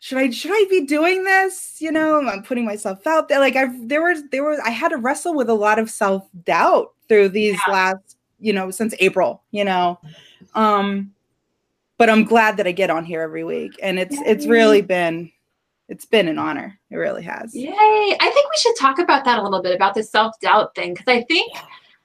[0.00, 1.76] should I should I be doing this?
[1.80, 3.40] You know, I'm putting myself out there.
[3.40, 6.92] Like I've there was there was I had to wrestle with a lot of self-doubt
[7.08, 9.98] through these last, you know, since April, you know.
[10.54, 11.12] Um
[11.98, 15.32] but I'm glad that I get on here every week, and it's it's really been
[15.88, 16.78] it's been an honor.
[16.90, 17.54] It really has.
[17.54, 17.72] Yay!
[17.72, 20.94] I think we should talk about that a little bit about the self doubt thing
[20.94, 21.52] because I think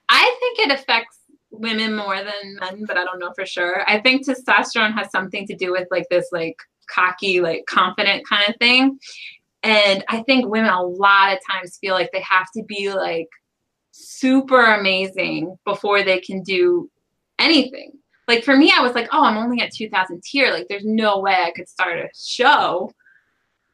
[0.08, 1.18] I think it affects
[1.52, 3.88] women more than men, but I don't know for sure.
[3.88, 8.48] I think testosterone has something to do with like this like cocky, like confident kind
[8.48, 8.98] of thing.
[9.62, 13.28] And I think women a lot of times feel like they have to be like
[13.92, 16.90] super amazing before they can do
[17.38, 17.92] anything.
[18.28, 20.52] Like for me, I was like, oh, I'm only at 2000 tier.
[20.52, 22.92] Like there's no way I could start a show.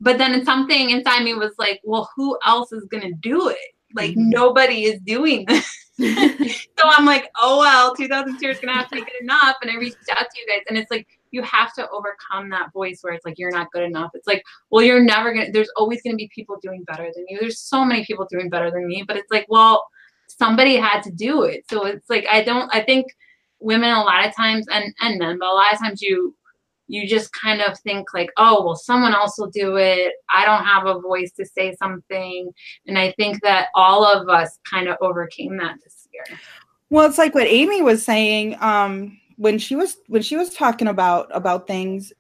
[0.00, 3.58] But then something inside me was like, well, who else is going to do it?
[3.94, 4.30] Like mm-hmm.
[4.30, 5.76] nobody is doing this.
[6.00, 9.56] so I'm like, oh, well, 2000 tier is going to have to be good enough.
[9.60, 12.72] And I reached out to you guys and it's like, you have to overcome that
[12.72, 14.10] voice where it's like you're not good enough.
[14.14, 15.52] It's like, well, you're never gonna.
[15.52, 17.38] There's always gonna be people doing better than you.
[17.40, 19.86] There's so many people doing better than me, but it's like, well,
[20.26, 21.64] somebody had to do it.
[21.70, 22.68] So it's like I don't.
[22.74, 23.06] I think
[23.60, 26.34] women a lot of times and and men, but a lot of times you
[26.90, 30.12] you just kind of think like, oh, well, someone else will do it.
[30.28, 32.50] I don't have a voice to say something.
[32.86, 36.24] And I think that all of us kind of overcame that this year.
[36.90, 38.56] Well, it's like what Amy was saying.
[38.60, 42.12] Um, when she was when she was talking about about things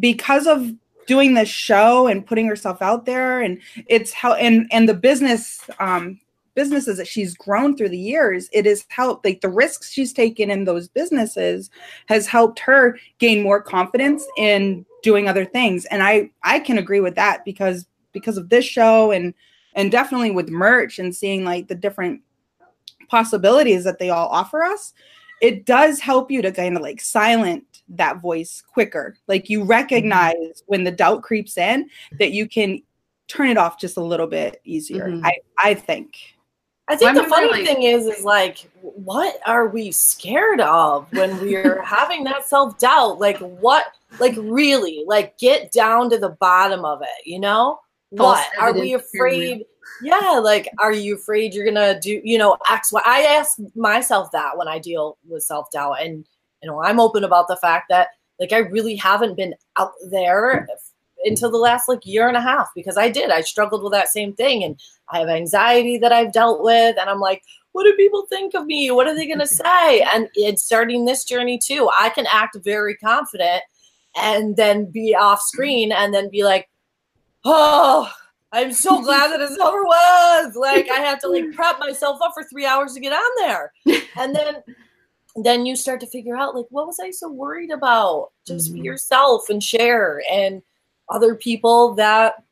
[0.00, 0.72] because of
[1.06, 5.60] doing this show and putting herself out there and it's how and and the business
[5.80, 6.18] um
[6.54, 10.50] businesses that she's grown through the years it has helped like the risks she's taken
[10.50, 11.68] in those businesses
[12.06, 15.84] has helped her gain more confidence in doing other things.
[15.86, 19.34] And i i can agree with that because because of this show and
[19.74, 22.22] and definitely with merch and seeing like the different
[23.08, 24.94] possibilities that they all offer us
[25.42, 29.16] it does help you to kind of like silent that voice quicker.
[29.26, 30.64] Like you recognize mm-hmm.
[30.66, 32.80] when the doubt creeps in that you can
[33.26, 35.08] turn it off just a little bit easier.
[35.08, 35.26] Mm-hmm.
[35.26, 36.16] I I think.
[36.88, 41.10] I think well, the funny like, thing is, is like, what are we scared of
[41.12, 43.18] when we're having that self doubt?
[43.18, 43.86] Like, what,
[44.18, 47.78] like, really, like, get down to the bottom of it, you know?
[48.10, 49.64] What are we afraid?
[50.02, 54.30] Yeah like are you afraid you're gonna do you know x y i ask myself
[54.32, 56.26] that when i deal with self-doubt and
[56.62, 58.08] you know i'm open about the fact that
[58.40, 60.66] like i really haven't been out there
[61.24, 63.30] until the last like year and a half because i did.
[63.30, 64.78] I struggled with that same thing and
[65.10, 67.42] i have anxiety that i've dealt with and i'm like
[67.72, 68.90] what do people think of me?
[68.90, 70.02] What are they going to say?
[70.02, 73.62] And it's starting this journey too i can act very confident
[74.16, 76.68] and then be off screen and then be like
[77.44, 78.10] oh
[78.52, 80.56] I'm so glad that it's over with.
[80.56, 83.72] Like I have to like prep myself up for three hours to get on there.
[84.14, 84.62] And then
[85.36, 88.30] then you start to figure out like what was I so worried about?
[88.46, 88.82] Just mm-hmm.
[88.82, 90.22] be yourself and share.
[90.30, 90.62] And
[91.08, 92.44] other people that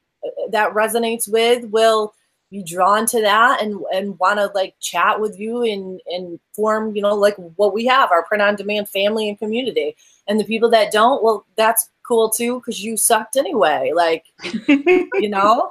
[0.50, 2.14] that resonates with will
[2.50, 6.94] be drawn to that and and want to like chat with you and and form
[6.96, 10.44] you know like what we have our print on demand family and community and the
[10.44, 14.24] people that don't well that's cool too because you sucked anyway like
[14.68, 15.70] you know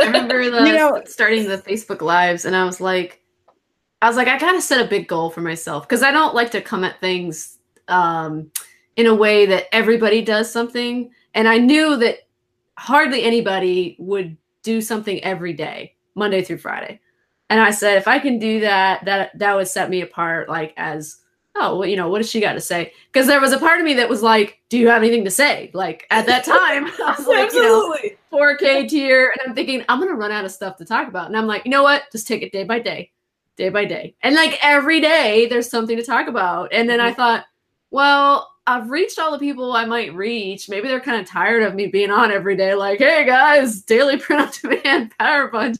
[0.00, 3.22] I remember the, you know, starting the Facebook lives, and I was like,
[4.02, 6.50] I was like, I gotta set a big goal for myself because I don't like
[6.52, 8.50] to come at things um,
[8.96, 12.18] in a way that everybody does something, and I knew that
[12.76, 17.00] hardly anybody would do something every day, Monday through Friday.
[17.50, 20.72] And I said, if I can do that, that that would set me apart, like
[20.76, 21.18] as
[21.56, 22.92] oh, well, you know, what does she got to say?
[23.12, 25.30] Because there was a part of me that was like, do you have anything to
[25.30, 25.70] say?
[25.72, 28.10] Like at that time, I was like, Absolutely.
[28.10, 29.32] you know, 4K tier.
[29.32, 31.26] And I'm thinking, I'm going to run out of stuff to talk about.
[31.26, 32.04] And I'm like, you know what?
[32.10, 33.12] Just take it day by day,
[33.56, 34.14] day by day.
[34.22, 36.72] And like every day, there's something to talk about.
[36.72, 37.08] And then mm-hmm.
[37.08, 37.44] I thought,
[37.90, 40.68] well, I've reached all the people I might reach.
[40.68, 44.16] Maybe they're kind of tired of me being on every day, like, hey guys, daily
[44.18, 45.76] print on demand, power punch.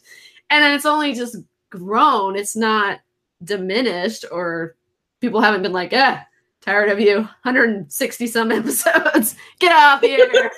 [0.50, 1.36] And then it's only just
[1.70, 2.36] grown.
[2.36, 3.00] It's not
[3.42, 4.76] diminished or
[5.24, 6.20] people haven't been like, eh,
[6.60, 7.16] tired of you.
[7.16, 9.36] 160 some episodes.
[9.58, 10.50] Get off here.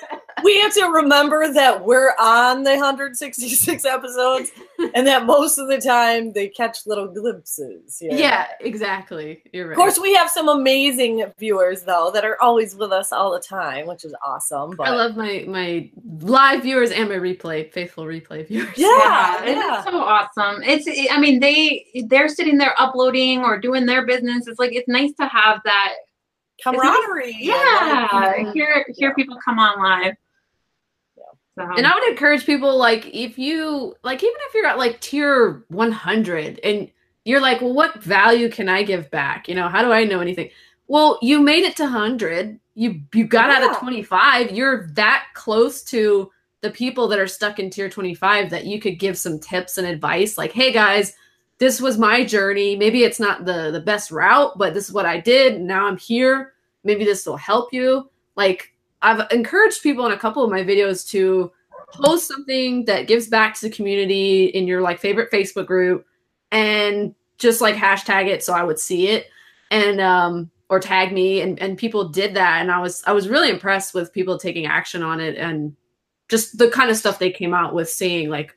[0.43, 4.51] We have to remember that we're on the 166 episodes
[4.95, 7.99] and that most of the time they catch little glimpses.
[8.01, 9.43] Yeah, exactly.
[9.53, 9.73] You're right.
[9.73, 13.41] Of course, we have some amazing viewers though that are always with us all the
[13.41, 14.75] time, which is awesome.
[14.77, 18.77] But I love my my live viewers and my replay, faithful replay viewers.
[18.77, 19.45] Yeah, yeah.
[19.47, 19.85] yeah.
[19.85, 20.63] so awesome.
[20.63, 24.47] It's I mean they they're sitting there uploading or doing their business.
[24.47, 25.95] It's like it's nice to have that
[26.63, 27.37] camaraderie.
[27.39, 29.15] Yeah, hear hear yeah.
[29.15, 30.15] people come on live.
[31.57, 31.67] So.
[31.77, 35.65] And I would encourage people like if you like even if you're at like tier
[35.69, 36.91] 100 and
[37.25, 39.49] you're like, well, what value can I give back?
[39.49, 40.51] You know, how do I know anything?
[40.87, 42.61] Well, you made it to 100.
[42.75, 43.67] You you got yeah.
[43.67, 44.53] out of 25.
[44.53, 48.99] You're that close to the people that are stuck in tier 25 that you could
[48.99, 51.15] give some tips and advice like, "Hey guys,
[51.59, 52.77] this was my journey.
[52.77, 55.61] Maybe it's not the the best route, but this is what I did.
[55.61, 56.53] Now I'm here.
[56.85, 58.75] Maybe this will help you." Like
[59.07, 61.53] I've encouraged people in a couple of my videos to
[61.93, 66.05] post something that gives back to the community in your like favorite Facebook group
[66.51, 69.29] and just like hashtag it so I would see it
[69.71, 73.29] and um or tag me and and people did that and I was I was
[73.29, 75.77] really impressed with people taking action on it and
[76.29, 78.57] just the kind of stuff they came out with saying like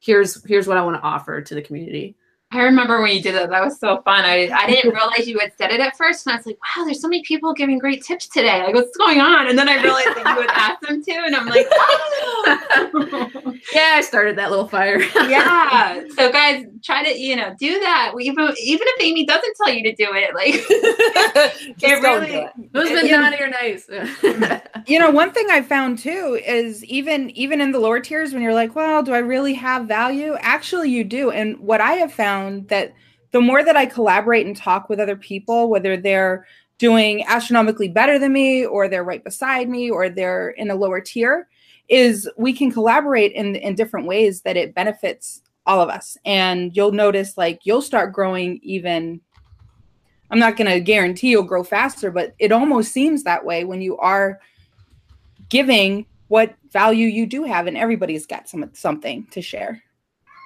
[0.00, 2.16] here's here's what I want to offer to the community.
[2.56, 3.50] I remember when you did that.
[3.50, 4.24] That was so fun.
[4.24, 6.26] I, I didn't realize you had said it at first.
[6.26, 8.62] And I was like, wow, there's so many people giving great tips today.
[8.62, 9.48] Like, what's going on?
[9.48, 11.12] And then I realized that you would ask them to.
[11.12, 13.54] And I'm like, oh.
[13.74, 15.00] yeah, I started that little fire.
[15.28, 16.04] yeah.
[16.16, 18.12] So, guys, try to, you know, do that.
[18.18, 20.54] Even, even if Amy doesn't tell you to do it, like,
[21.82, 22.52] it really, do it.
[22.72, 23.86] who's been naughty or nice?
[24.86, 28.40] you know, one thing I found too is even, even in the lower tiers, when
[28.40, 30.36] you're like, well, do I really have value?
[30.40, 31.30] Actually, you do.
[31.30, 32.94] And what I have found found that
[33.32, 36.46] the more that I collaborate and talk with other people, whether they're
[36.78, 41.00] doing astronomically better than me or they're right beside me or they're in a lower
[41.00, 41.48] tier,
[41.88, 46.16] is we can collaborate in, in different ways that it benefits all of us.
[46.24, 49.20] And you'll notice like you'll start growing even.
[50.30, 53.80] I'm not going to guarantee you'll grow faster, but it almost seems that way when
[53.80, 54.40] you are
[55.48, 59.80] giving what value you do have, and everybody's got some something to share.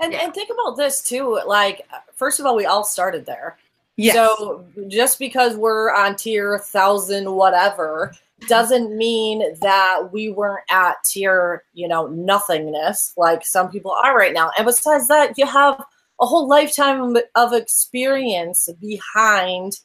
[0.01, 0.25] And, yeah.
[0.25, 1.41] and think about this too.
[1.47, 1.87] Like,
[2.17, 3.59] first of all, we all started there.
[3.97, 4.15] Yes.
[4.15, 8.15] So just because we're on tier thousand whatever
[8.49, 14.33] doesn't mean that we weren't at tier, you know, nothingness like some people are right
[14.33, 14.51] now.
[14.57, 15.85] And besides that, you have
[16.21, 19.81] a whole lifetime of experience behind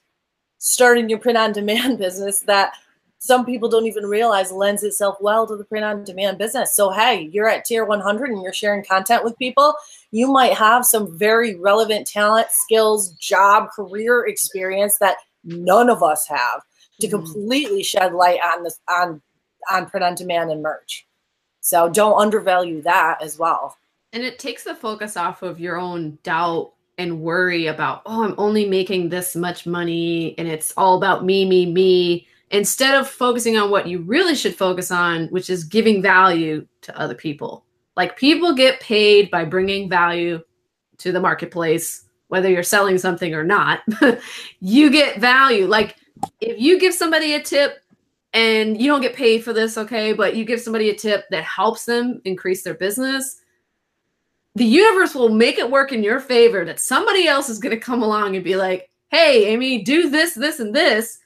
[0.60, 2.74] starting your print on demand business that
[3.20, 6.76] some people don't even realize lends itself well to the print on demand business.
[6.76, 9.74] So, hey, you're at tier 100 and you're sharing content with people.
[10.12, 16.28] You might have some very relevant talent, skills, job, career experience that none of us
[16.28, 16.62] have
[17.02, 17.16] to mm-hmm.
[17.16, 19.22] completely shed light on this on
[19.72, 21.08] on print on demand and merch.
[21.62, 23.78] So don't undervalue that as well.
[24.14, 28.36] And it takes the focus off of your own doubt and worry about, oh, I'm
[28.38, 33.58] only making this much money and it's all about me, me, me instead of focusing
[33.58, 37.66] on what you really should focus on, which is giving value to other people.
[37.98, 40.42] Like people get paid by bringing value
[41.00, 43.82] to the marketplace, whether you're selling something or not.
[44.62, 45.68] you get value.
[45.68, 45.98] Like
[46.40, 47.80] if you give somebody a tip
[48.34, 51.44] and you don't get paid for this, okay, but you give somebody a tip that
[51.44, 53.42] helps them increase their business,
[54.56, 57.82] the universe will make it work in your favor that somebody else is going to
[57.82, 61.20] come along and be like, hey, Amy, do this, this, and this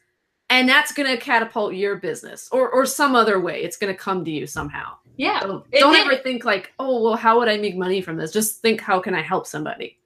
[0.49, 3.97] and that's going to catapult your business or or some other way it's going to
[3.97, 4.95] come to you somehow.
[5.17, 5.41] Yeah.
[5.41, 8.31] So don't ever think like oh well how would i make money from this?
[8.31, 9.97] Just think how can i help somebody?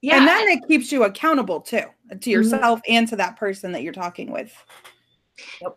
[0.00, 1.78] Yeah and then it keeps you accountable too
[2.10, 2.30] to mm-hmm.
[2.30, 2.92] yourself mm-hmm.
[2.92, 4.52] and to that person that you're talking with.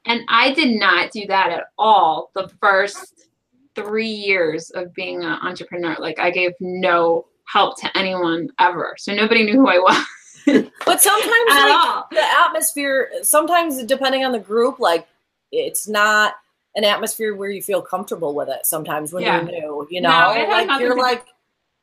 [0.05, 3.27] And i did not do that at all the first
[3.75, 5.95] three years of being an entrepreneur.
[5.99, 8.95] Like i gave no help to anyone ever.
[8.97, 10.05] So nobody knew who i was
[10.45, 15.07] but sometimes like, the atmosphere, sometimes depending on the group, like
[15.51, 16.35] it's not
[16.75, 18.65] an atmosphere where you feel comfortable with it.
[18.65, 19.41] Sometimes when yeah.
[19.41, 21.25] you're new, you know, no, like you're like,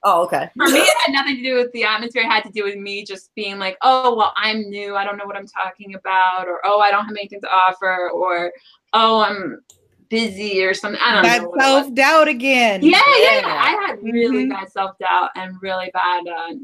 [0.03, 0.51] oh, okay.
[0.57, 2.23] For me, it had nothing to do with the atmosphere.
[2.23, 4.96] It had to do with me just being like, oh, well, I'm new.
[4.96, 8.11] I don't know what I'm talking about, or oh, I don't have anything to offer,
[8.11, 8.53] or
[8.92, 9.61] oh, I'm
[10.09, 11.01] busy or something.
[11.03, 11.55] I don't that know.
[11.59, 12.83] self doubt again.
[12.83, 13.46] Yeah, yeah, yeah.
[13.46, 14.51] I had really mm-hmm.
[14.51, 16.55] bad self doubt and really bad uh,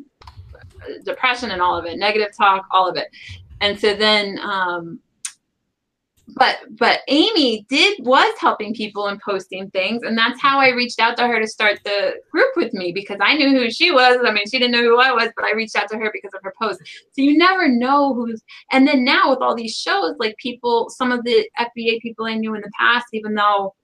[1.05, 3.09] depression and all of it, negative talk, all of it.
[3.61, 5.01] And so then, um,
[6.35, 10.99] but but Amy did was helping people and posting things, and that's how I reached
[10.99, 14.19] out to her to start the group with me because I knew who she was.
[14.25, 16.35] I mean, she didn't know who I was, but I reached out to her because
[16.35, 16.81] of her post.
[17.13, 18.43] So you never know who's.
[18.73, 22.35] And then now with all these shows, like people, some of the FBA people I
[22.35, 23.75] knew in the past, even though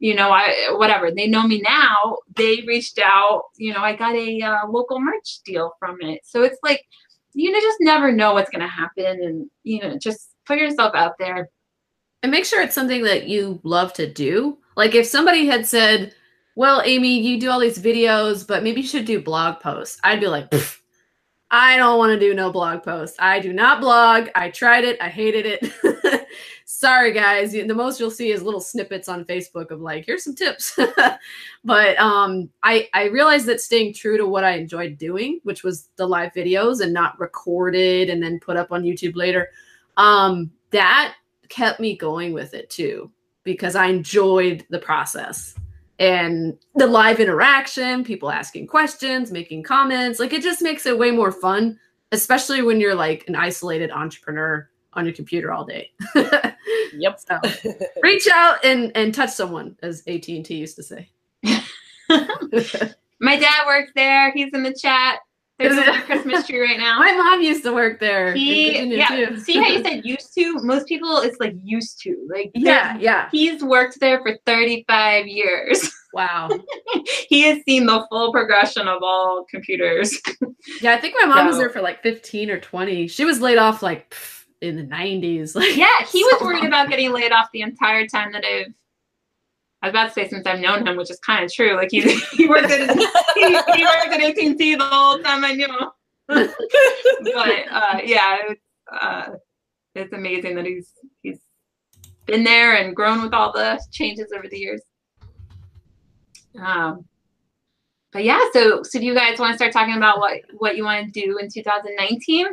[0.00, 2.16] you know, I whatever they know me now.
[2.34, 3.44] They reached out.
[3.56, 6.22] You know, I got a uh, local merch deal from it.
[6.24, 6.84] So it's like
[7.34, 10.94] you know, just never know what's going to happen, and you know, just put yourself
[10.94, 11.48] out there
[12.22, 14.58] and make sure it's something that you love to do.
[14.74, 16.14] Like if somebody had said,
[16.56, 20.20] "Well, Amy, you do all these videos, but maybe you should do blog posts," I'd
[20.20, 20.52] be like.
[21.52, 23.16] I don't want to do no blog posts.
[23.18, 24.28] I do not blog.
[24.36, 24.96] I tried it.
[25.02, 26.26] I hated it.
[26.72, 27.50] sorry guys.
[27.50, 30.78] The most you'll see is little snippets on facebook of like here's some tips.
[31.64, 35.88] But um i i realized that staying true to what i enjoyed doing which was
[35.96, 39.50] the live videos and not recorded and then put up on youtube later
[39.98, 41.16] um that
[41.50, 43.10] kept me going with it too
[43.42, 45.54] because i enjoyed the process
[45.98, 50.18] and the live interaction people asking questions making comments.
[50.18, 51.78] Like it just makes it way more fun
[52.12, 55.90] especially when you're like an isolated entrepreneur on your computer all day
[56.94, 57.20] Yep.
[57.28, 57.38] So
[58.02, 61.08] reach out and and touch someone, as AT and T used to say.
[63.22, 64.32] My dad works there.
[64.32, 65.20] He's in the chat.
[65.58, 66.98] There's a Christmas tree right now.
[66.98, 68.32] My mom used to work there.
[68.32, 69.08] He, yeah.
[69.08, 69.38] too.
[69.40, 70.58] See how you said used to?
[70.62, 72.16] Most people, it's like used to.
[72.32, 73.28] Like, Yeah, yeah.
[73.30, 75.92] He's worked there for 35 years.
[76.12, 76.48] Wow.
[77.28, 80.18] he has seen the full progression of all computers.
[80.80, 83.06] Yeah, I think my mom was there for like 15 or 20.
[83.06, 85.54] She was laid off like pff, in the 90s.
[85.54, 86.68] Like Yeah, he was worried long.
[86.68, 88.72] about getting laid off the entire time that I've.
[89.82, 91.74] I was about to say since I've known him, which is kind of true.
[91.74, 92.00] Like he
[92.32, 95.66] he worked at he, he worked at AT and T the whole time I knew
[95.66, 95.88] him.
[96.28, 96.48] but
[97.70, 98.60] uh, yeah, it's,
[98.92, 99.26] uh,
[99.94, 100.92] it's amazing that he's
[101.22, 101.40] he's
[102.26, 104.82] been there and grown with all the changes over the years.
[106.60, 107.06] Um,
[108.12, 110.84] but yeah, so so do you guys want to start talking about what what you
[110.84, 112.46] want to do in 2019?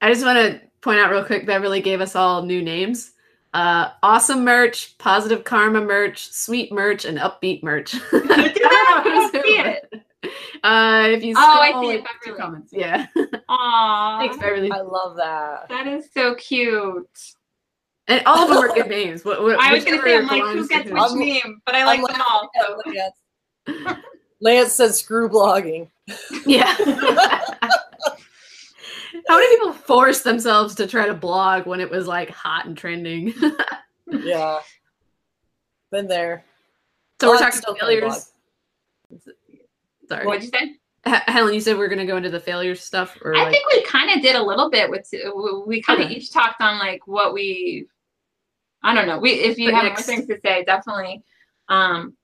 [0.00, 3.12] I just want to point out real quick Beverly gave us all new names.
[3.54, 7.94] Uh, awesome merch, positive karma merch, sweet merch, and upbeat merch.
[8.12, 10.02] I see it.
[10.62, 12.40] Uh, if you Oh, I see it, two Beverly.
[12.42, 12.72] comments.
[12.72, 13.06] Yeah.
[13.48, 14.70] Aww, Thanks, Beverly.
[14.70, 15.68] I love that.
[15.68, 17.08] that is so cute.
[18.06, 19.24] And all of them are good names.
[19.24, 21.60] What, what, I was gonna say, I'm like, who gets which I'm- name?
[21.66, 22.50] But I like I'm them all.
[22.60, 22.80] So.
[22.86, 23.98] Lance.
[24.40, 25.88] Lance says screw blogging.
[26.46, 26.74] Yeah.
[29.28, 32.76] How many people forced themselves to try to blog when it was like hot and
[32.76, 33.34] trending?
[34.10, 34.60] Yeah.
[35.92, 36.44] Been there.
[37.20, 38.32] so we're talking still failures.
[40.08, 40.76] Sorry, What'd you say?
[41.06, 41.52] H- Helen.
[41.52, 43.82] You said we are gonna go into the failure stuff, or I like, think we
[43.84, 45.06] kind of did a little bit with
[45.66, 46.14] we kind of Okay.
[46.14, 47.86] each talked on like what we
[48.82, 49.18] I don't know.
[49.18, 51.22] We if you The have more next- things to say, definitely.
[51.68, 52.14] Um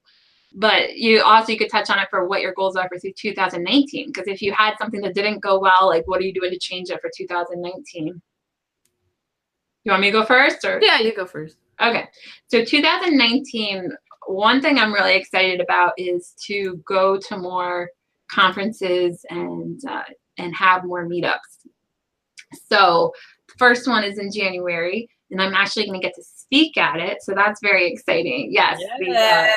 [0.55, 4.07] but you also you could touch on it for what your goals are for 2019
[4.09, 6.59] because if you had something that didn't go well, like what are you doing to
[6.59, 8.23] change it for 2019?
[9.85, 11.57] You want me to go first or yeah, you go first.
[11.81, 12.07] Okay.
[12.49, 13.91] So 2019,
[14.27, 17.91] one thing I'm really excited about is to go to more
[18.31, 20.05] conferences and uh,
[20.39, 21.69] and have more meetups.
[22.71, 23.13] So
[23.59, 27.21] first one is in January, and I'm actually going to get to speak at it.
[27.21, 28.49] So that's very exciting.
[28.53, 29.49] Yes, the, uh,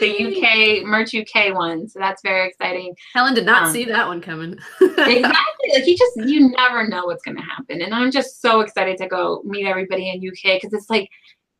[0.00, 1.88] the UK Merch UK one.
[1.88, 2.94] So that's very exciting.
[3.14, 4.58] Helen did not Um, see that one coming.
[4.80, 5.70] exactly.
[5.72, 8.98] Like you just you never know what's going to happen, and I'm just so excited
[8.98, 11.08] to go meet everybody in UK because it's like,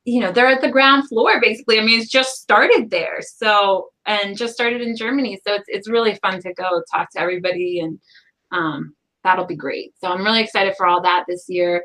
[0.05, 1.79] you know, they're at the ground floor basically.
[1.79, 5.89] I mean, it's just started there, so and just started in Germany, so it's it's
[5.89, 8.01] really fun to go talk to everybody, and
[8.51, 9.93] um, that'll be great.
[10.01, 11.85] So I'm really excited for all that this year.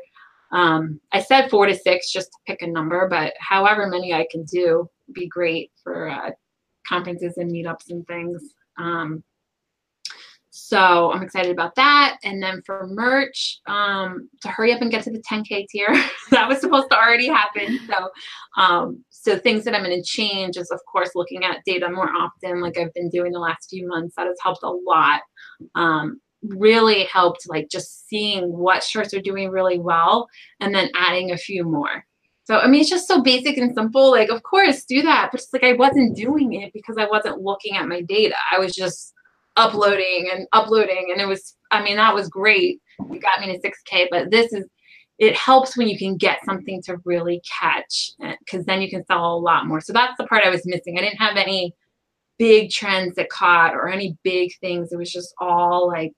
[0.52, 4.26] Um, I said four to six just to pick a number, but however many I
[4.30, 6.30] can do be great for uh,
[6.88, 8.42] conferences and meetups and things.
[8.78, 9.22] Um,
[10.58, 12.16] so I'm excited about that.
[12.24, 15.88] And then for merch, um, to hurry up and get to the 10K tier.
[16.30, 17.78] that was supposed to already happen.
[17.86, 18.10] So
[18.60, 22.10] um, so things that I'm going to change is of course looking at data more
[22.10, 24.14] often, like I've been doing the last few months.
[24.16, 25.20] That has helped a lot.
[25.74, 30.28] Um, really helped like just seeing what shirts are doing really well
[30.60, 32.04] and then adding a few more.
[32.44, 34.10] So I mean it's just so basic and simple.
[34.10, 37.42] Like of course do that, but it's like I wasn't doing it because I wasn't
[37.42, 38.36] looking at my data.
[38.52, 39.14] I was just
[39.56, 42.80] uploading and uploading and it was i mean that was great
[43.10, 44.64] it got me to 6k but this is
[45.18, 48.10] it helps when you can get something to really catch
[48.40, 50.98] because then you can sell a lot more so that's the part i was missing
[50.98, 51.74] i didn't have any
[52.38, 56.14] big trends that caught or any big things it was just all like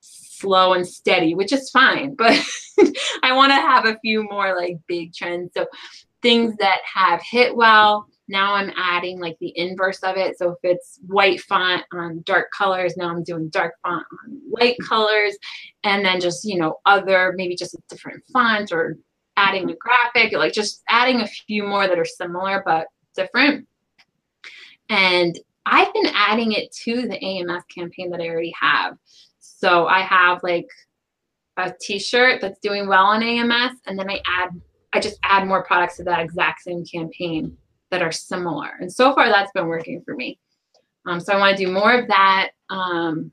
[0.00, 2.32] slow and steady which is fine but
[3.22, 5.66] i want to have a few more like big trends so
[6.22, 10.38] things that have hit well now I'm adding like the inverse of it.
[10.38, 14.76] So if it's white font on dark colors, now I'm doing dark font on light
[14.88, 15.36] colors.
[15.82, 18.96] And then just, you know, other, maybe just a different font or
[19.36, 22.86] adding a graphic, like just adding a few more that are similar but
[23.16, 23.66] different.
[24.88, 28.96] And I've been adding it to the AMS campaign that I already have.
[29.38, 30.68] So I have like
[31.56, 34.50] a t-shirt that's doing well on AMS and then I add
[34.92, 37.56] I just add more products to that exact same campaign
[37.90, 38.70] that are similar.
[38.80, 40.38] And so far, that's been working for me.
[41.06, 42.50] Um, so I want to do more of that.
[42.70, 43.32] Um,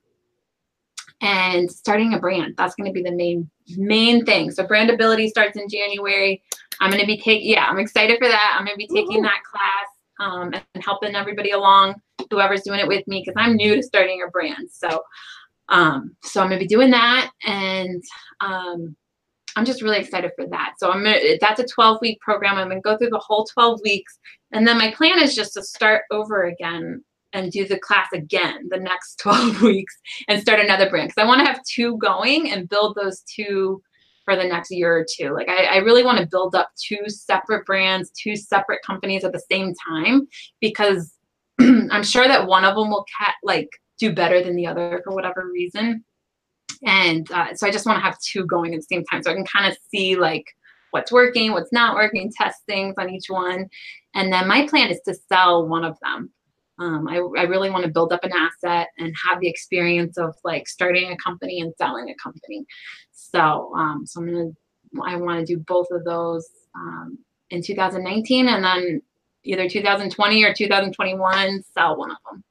[1.22, 4.52] and starting a brand, that's going to be the main main thing.
[4.52, 6.44] So brandability starts in January.
[6.80, 8.56] I'm going to be taking, yeah, I'm excited for that.
[8.58, 9.88] I'm going to be taking that class
[10.20, 11.96] um, and helping everybody along,
[12.30, 14.70] whoever's doing it with me, because I'm new to starting a brand.
[14.72, 15.02] So,
[15.70, 18.04] um, so I'm to be doing that, and
[18.42, 18.96] um,
[19.56, 20.74] I'm just really excited for that.
[20.78, 22.58] So I'm gonna, that's a 12 week program.
[22.58, 24.20] I'm gonna go through the whole 12 weeks,
[24.52, 27.04] and then my plan is just to start over again
[27.34, 29.96] and do the class again the next 12 weeks
[30.28, 33.82] and start another brand because I want to have two going and build those two
[34.26, 35.34] for the next year or two.
[35.34, 39.32] Like I, I really want to build up two separate brands, two separate companies at
[39.32, 40.28] the same time
[40.60, 41.14] because
[41.92, 45.14] I'm sure that one of them will cat like do better than the other for
[45.14, 46.04] whatever reason.
[46.86, 49.32] And uh, so I just want to have two going at the same time so
[49.32, 50.46] I can kind of see like
[50.92, 53.68] what's working, what's not working, test things on each one.
[54.14, 56.32] And then my plan is to sell one of them.
[56.80, 60.36] Um, I, I really want to build up an asset and have the experience of
[60.44, 62.66] like starting a company and selling a company.
[63.12, 64.52] So, um, so I'm gonna,
[65.04, 67.18] I want to do both of those um,
[67.50, 69.02] in 2019, and then
[69.48, 72.44] either 2020 or 2021 sell one of them.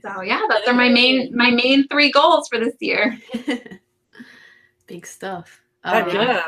[0.00, 3.18] So yeah, those are my main my main three goals for this year.
[4.86, 5.60] Big stuff.
[5.84, 6.42] Heck Um, yeah.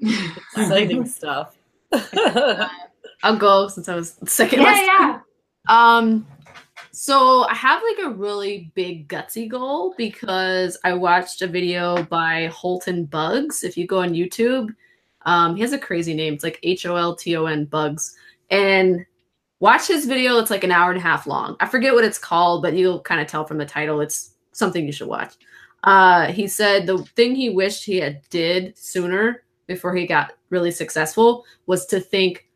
[0.56, 1.56] Exciting stuff.
[3.22, 4.60] I'll go since I was second.
[4.60, 4.86] Yeah, last.
[4.86, 5.20] yeah.
[5.68, 6.26] Um,
[6.92, 12.46] so I have like a really big gutsy goal because I watched a video by
[12.46, 13.62] Holton Buggs.
[13.62, 14.74] If you go on YouTube,
[15.26, 16.34] um, he has a crazy name.
[16.34, 18.14] It's like H O L T O N Buggs,
[18.50, 19.04] and
[19.60, 20.38] watch his video.
[20.38, 21.56] It's like an hour and a half long.
[21.60, 24.00] I forget what it's called, but you'll kind of tell from the title.
[24.00, 25.34] It's something you should watch.
[25.84, 30.70] Uh, he said the thing he wished he had did sooner before he got really
[30.70, 32.46] successful was to think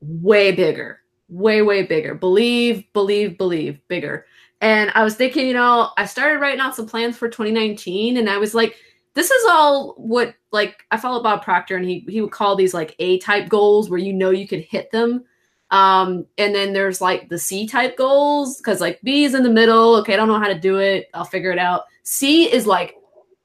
[0.00, 4.26] way bigger way way bigger believe believe believe bigger
[4.60, 8.28] and i was thinking you know i started writing out some plans for 2019 and
[8.28, 8.76] i was like
[9.14, 12.74] this is all what like i follow bob proctor and he he would call these
[12.74, 15.24] like a type goals where you know you could hit them
[15.72, 19.50] um and then there's like the c type goals because like b is in the
[19.50, 19.96] middle.
[19.96, 21.08] Okay i don't know how to do it.
[21.14, 21.84] I'll figure it out.
[22.04, 22.96] C is like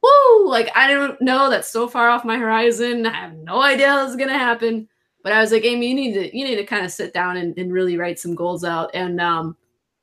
[0.04, 0.48] woo!
[0.48, 1.50] Like i don't know.
[1.50, 3.06] That's so far off my horizon.
[3.08, 4.88] I have no idea how this is gonna happen.
[5.24, 7.38] But I was like, Amy, you need to you need to kind of sit down
[7.38, 8.92] and, and really write some goals out.
[8.94, 9.58] And um,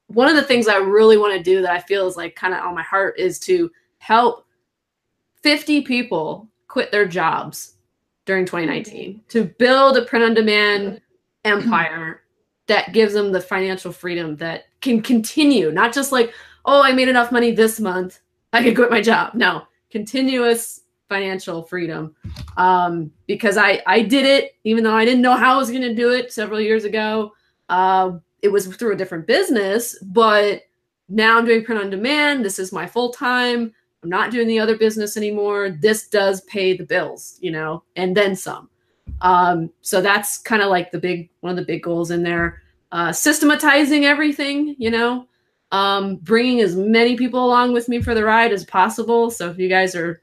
[0.08, 2.52] one of the things I really want to do that I feel is like kind
[2.52, 4.44] of on my heart is to help
[5.42, 7.74] 50 people quit their jobs
[8.26, 11.00] during 2019 to build a print on demand
[11.44, 12.22] empire
[12.66, 16.32] that gives them the financial freedom that can continue, not just like,
[16.64, 18.20] oh, I made enough money this month,
[18.52, 19.34] I could quit my job.
[19.34, 22.14] No, continuous financial freedom
[22.56, 25.82] um, because I I did it even though I didn't know how I was going
[25.82, 27.32] to do it several years ago.
[27.68, 30.62] Uh, it was through a different business, but
[31.08, 32.44] now I'm doing print on demand.
[32.44, 33.72] This is my full time.
[34.02, 35.70] I'm not doing the other business anymore.
[35.70, 38.68] This does pay the bills, you know, and then some.
[39.20, 42.62] Um, so that's kind of like the big one of the big goals in there.
[42.92, 45.26] Uh, systematizing everything, you know,
[45.72, 49.30] um, bringing as many people along with me for the ride as possible.
[49.30, 50.20] So if you guys are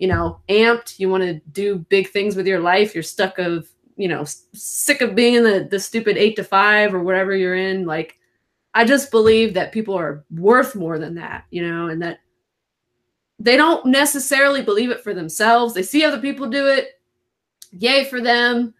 [0.00, 3.68] you know, amped, you want to do big things with your life, you're stuck of,
[3.96, 4.24] you know,
[4.54, 7.84] sick of being in the, the stupid eight to five or whatever you're in.
[7.84, 8.18] Like,
[8.72, 12.20] I just believe that people are worth more than that, you know, and that
[13.38, 15.74] they don't necessarily believe it for themselves.
[15.74, 16.98] They see other people do it.
[17.72, 18.74] Yay for them.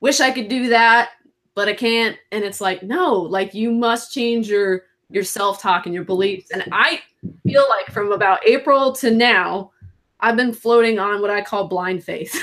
[0.00, 1.10] Wish I could do that,
[1.54, 2.16] but I can't.
[2.32, 6.50] And it's like, no, like you must change your your self-talk and your beliefs.
[6.50, 7.00] And I
[7.44, 9.70] feel like from about April to now,
[10.20, 12.34] I've been floating on what I call blind faith.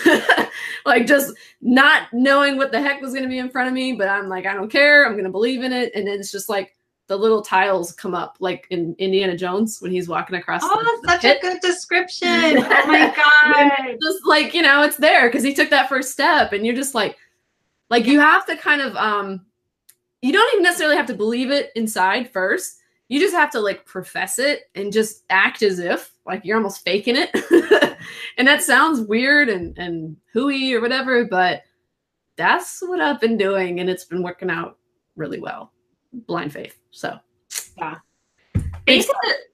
[0.86, 3.93] like just not knowing what the heck was going to be in front of me,
[3.93, 5.06] but I'm like, I don't care.
[5.06, 5.91] I'm going to believe in it.
[5.95, 6.76] And then it's just like
[7.08, 10.62] the little tiles come up, like in Indiana Jones when he's walking across.
[10.64, 11.38] Oh, the, the such pit.
[11.38, 12.64] a good description.
[12.66, 13.97] Oh my god.
[14.01, 16.54] Just like, you know, it's there because he took that first step.
[16.54, 17.18] And you're just like,
[17.89, 19.45] like you have to kind of, um,
[20.22, 22.78] you don't even necessarily have to believe it inside first.
[23.10, 26.86] You just have to like profess it and just act as if like you're almost
[26.86, 27.30] faking it.
[28.38, 31.64] and that sounds weird and and hooey or whatever, but
[32.38, 34.78] that's what I've been doing and it's been working out
[35.16, 35.72] really well.
[36.14, 36.78] Blind faith.
[36.91, 37.18] So
[37.78, 37.95] yeah.
[38.86, 39.09] Faith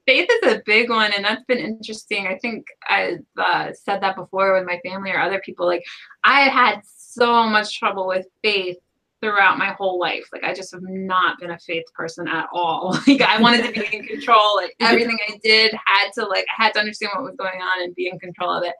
[0.07, 2.27] faith is a big one, and that's been interesting.
[2.27, 5.67] I think I've uh, said that before with my family or other people.
[5.67, 5.83] Like,
[6.23, 8.77] I had so much trouble with faith
[9.21, 10.25] throughout my whole life.
[10.33, 12.97] Like, I just have not been a faith person at all.
[13.07, 14.55] Like, I wanted to be in control.
[14.55, 17.83] Like, everything I did had to, like, I had to understand what was going on
[17.83, 18.73] and be in control of it.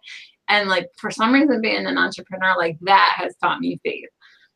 [0.47, 4.09] And, like, for some reason, being an entrepreneur, like, that has taught me faith.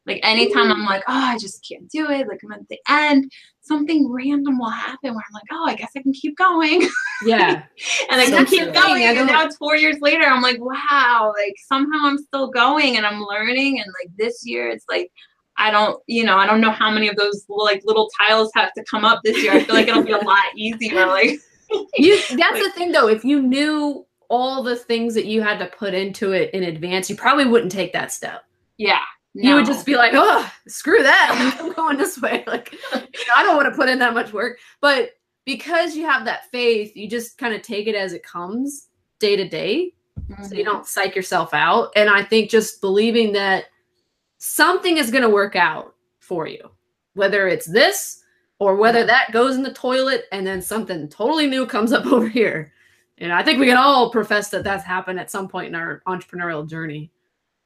[0.06, 2.28] Like anytime I'm like, oh, I just can't do it.
[2.28, 3.32] Like I'm at the end,
[3.62, 6.88] something random will happen where I'm like, oh, I guess I can keep going.
[7.26, 7.64] yeah.
[8.12, 8.72] and I So can keep true.
[8.74, 9.04] going.
[9.04, 10.24] And now it's four years later.
[10.26, 13.80] I'm like, wow, like somehow I'm still going and I'm learning.
[13.80, 15.10] And like this year, it's like,
[15.56, 18.74] I don't, you know, I don't know how many of those like little tiles have
[18.74, 19.54] to come up this year.
[19.54, 21.06] I feel like it'll be a lot easier.
[21.06, 21.39] Like,
[21.95, 25.68] You that's the thing though, if you knew all the things that you had to
[25.68, 28.43] put into it in advance, you probably wouldn't take that step.
[28.78, 28.99] yeah.
[29.36, 31.55] You would just be like, oh, screw that.
[31.59, 32.43] I'm going this way.
[32.47, 34.59] Like, you know, I don't want to put in that much work.
[34.79, 35.11] But
[35.45, 39.36] because you have that faith, you just kind of take it as it comes day
[39.36, 39.93] to day.
[40.27, 40.71] so you mm-hmm.
[40.71, 41.91] don't psych yourself out.
[41.95, 43.65] And I think just believing that
[44.38, 46.69] something is going to work out for you,
[47.13, 48.23] whether it's this
[48.59, 52.27] or whether that goes in the toilet and then something totally new comes up over
[52.27, 52.71] here.
[53.17, 56.01] And I think we can all profess that that's happened at some point in our
[56.07, 57.11] entrepreneurial journey.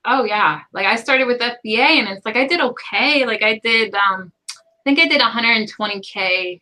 [0.05, 0.61] Oh yeah.
[0.73, 3.25] Like I started with FBA and it's like I did okay.
[3.25, 6.61] Like I did um I think I did 120k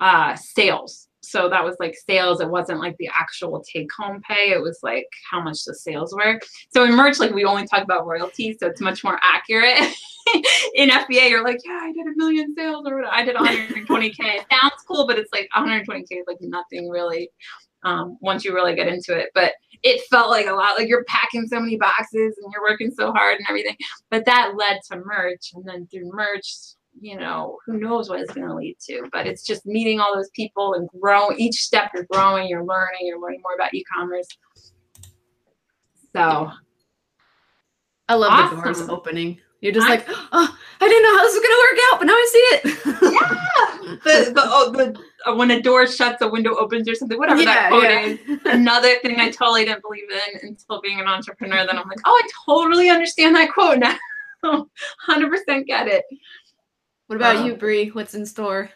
[0.00, 1.08] uh sales.
[1.24, 2.40] So that was like sales.
[2.40, 4.50] It wasn't like the actual take home pay.
[4.50, 6.40] It was like how much the sales were.
[6.74, 9.78] So in merch, like we only talk about royalties, so it's much more accurate.
[10.74, 14.14] in FBA, you're like, yeah, I did a million sales or I did 120k.
[14.18, 17.30] it sounds cool, but it's like 120k is like nothing really
[17.84, 19.30] um, once you really get into it.
[19.34, 19.52] But
[19.82, 23.12] it felt like a lot, like you're packing so many boxes and you're working so
[23.12, 23.76] hard and everything.
[24.10, 26.48] But that led to merch, and then through merch,
[27.00, 29.08] you know, who knows what it's going to lead to.
[29.12, 31.38] But it's just meeting all those people and growing.
[31.38, 34.28] Each step you're growing, you're learning, you're learning more about e-commerce.
[36.14, 36.50] So.
[38.08, 38.58] I love awesome.
[38.58, 39.40] the doors opening.
[39.62, 42.06] You're just I, like, oh, I didn't know how this was gonna work out, but
[42.06, 43.12] now I see it.
[43.12, 43.38] yeah.
[44.02, 47.16] The the, oh, the uh, when a door shuts, a window opens, or something.
[47.16, 48.00] Whatever yeah, that quote yeah.
[48.00, 48.40] is.
[48.46, 51.64] Another thing I totally didn't believe in until being an entrepreneur.
[51.64, 53.96] Then I'm like, oh, I totally understand that quote now.
[54.98, 56.04] Hundred percent get it.
[57.06, 57.90] What about um, you, Brie?
[57.90, 58.68] What's in store?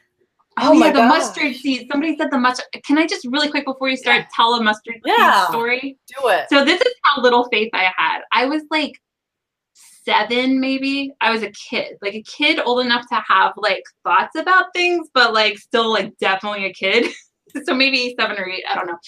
[0.58, 1.08] Oh, oh yeah, the gosh.
[1.08, 1.88] mustard seed.
[1.90, 2.66] Somebody said the mustard.
[2.84, 4.26] Can I just really quick before you start yeah.
[4.36, 5.46] tell a mustard yeah.
[5.46, 5.98] seed story?
[6.06, 6.46] Do it.
[6.48, 8.20] So this is how little faith I had.
[8.32, 9.00] I was like
[10.06, 11.12] seven maybe.
[11.20, 15.08] I was a kid like a kid old enough to have like thoughts about things
[15.12, 17.12] but like still like definitely a kid.
[17.64, 18.98] So maybe seven or eight i don't know.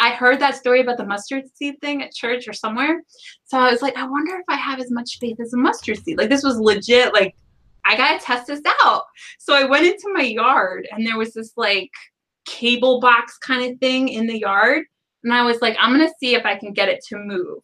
[0.00, 3.02] I heard that story about the mustard seed thing at church or somewhere.
[3.44, 6.02] So i was like i wonder if i have as much faith as a mustard
[6.02, 6.18] seed.
[6.18, 7.36] Like this was legit like
[7.84, 9.04] i gotta test this out.
[9.38, 11.92] So i went into my yard and there was this like
[12.46, 14.84] cable box kind of thing in the yard.
[15.22, 17.62] And i was like i'm gonna see if i can get it to move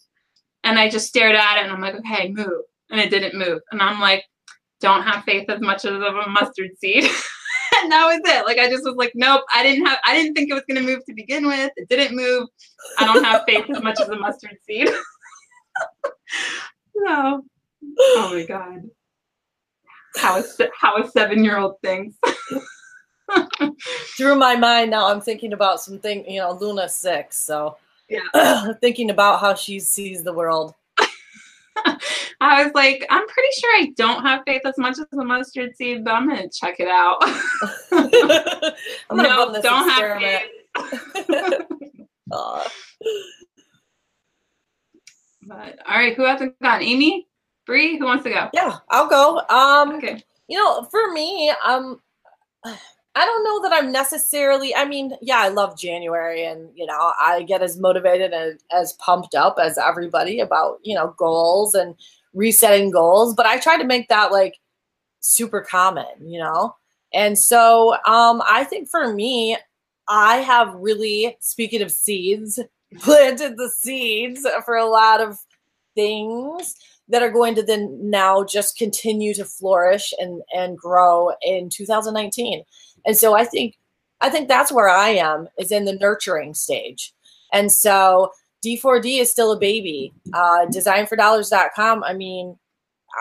[0.65, 2.63] and I just stared at it and I'm like, okay, move.
[2.91, 3.61] And it didn't move.
[3.71, 4.25] And I'm like,
[4.81, 7.05] don't have faith as much as of a mustard seed.
[7.83, 8.47] and that was it.
[8.47, 10.83] Like I just was like, nope, I didn't have I didn't think it was gonna
[10.83, 11.71] move to begin with.
[11.77, 12.49] It didn't move.
[12.99, 14.89] I don't have faith as much as a mustard seed.
[16.97, 17.43] no.
[17.99, 18.83] Oh my god.
[20.17, 20.43] How a
[20.79, 22.17] how a seven year old thinks.
[24.17, 26.29] Through my mind now, I'm thinking about something.
[26.31, 27.39] You know, Luna six.
[27.39, 27.77] So
[28.09, 28.73] yeah.
[28.81, 30.75] thinking about how she sees the world.
[32.41, 35.77] I was like, I'm pretty sure I don't have faith as much as a mustard
[35.77, 37.19] seed, but I'm gonna check it out.
[39.11, 40.43] I'm gonna no, don't experiment.
[40.77, 40.93] have
[41.69, 42.07] faith.
[45.47, 46.83] but all right, who hasn't gone?
[46.83, 47.27] Amy,
[47.67, 48.51] Bree, who wants to go?
[48.53, 49.41] Yeah, I'll go.
[49.49, 50.23] Um, okay.
[50.49, 52.01] You know, for me, um,
[53.17, 54.75] I don't know that I'm necessarily.
[54.75, 58.95] I mean, yeah, I love January, and you know, I get as motivated and as
[58.95, 61.95] pumped up as everybody about you know goals and
[62.33, 63.35] resetting goals.
[63.35, 64.57] But I try to make that like
[65.21, 66.75] super common, you know.
[67.13, 69.57] And so, um, I think for me,
[70.09, 72.59] I have really, speaking of seeds,
[72.99, 75.39] planted the seeds for a lot of
[75.95, 76.75] things
[77.09, 82.65] that are going to then now just continue to flourish and and grow in 2019
[83.07, 83.77] and so I think
[84.21, 87.13] I think that's where I am is in the nurturing stage.
[87.53, 88.33] And so
[88.65, 90.13] D4D is still a baby.
[90.33, 92.59] Uh, designfordollars.com, I mean,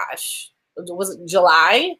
[0.10, 1.96] gosh, was it July?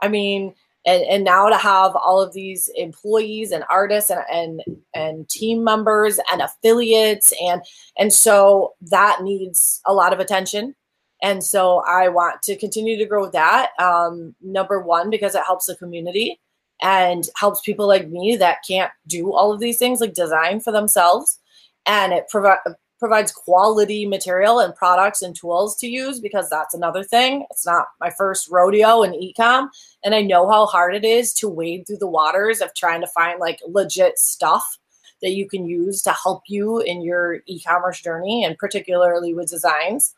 [0.00, 0.54] I mean,
[0.86, 4.60] and, and now to have all of these employees and artists and, and
[4.94, 7.62] and team members and affiliates and
[7.98, 10.74] and so that needs a lot of attention
[11.22, 15.66] and so i want to continue to grow that um, number one because it helps
[15.66, 16.38] the community
[16.84, 20.70] and helps people like me that can't do all of these things like design for
[20.70, 21.40] themselves.
[21.86, 22.60] And it provi-
[22.98, 27.46] provides quality material and products and tools to use because that's another thing.
[27.50, 29.68] It's not my first rodeo in ecom
[30.04, 33.06] and i know how hard it is to wade through the waters of trying to
[33.06, 34.78] find like legit stuff
[35.22, 40.14] that you can use to help you in your e-commerce journey and particularly with designs.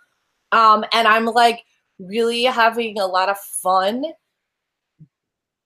[0.53, 1.65] Um, and i'm like
[1.99, 4.05] really having a lot of fun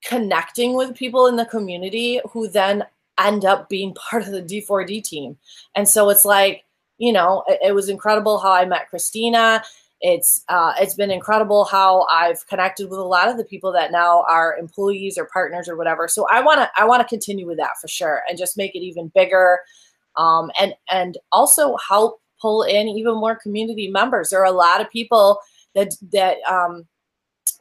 [0.03, 2.85] connecting with people in the community who then
[3.19, 5.37] end up being part of the D4D team.
[5.75, 6.63] And so it's like,
[6.97, 9.63] you know, it, it was incredible how I met Christina.
[10.03, 13.91] It's uh, it's been incredible how I've connected with a lot of the people that
[13.91, 16.07] now are employees or partners or whatever.
[16.07, 18.73] So I want to I want to continue with that for sure and just make
[18.73, 19.59] it even bigger,
[20.15, 24.31] um, and and also help pull in even more community members.
[24.31, 25.39] There are a lot of people
[25.75, 26.87] that that um,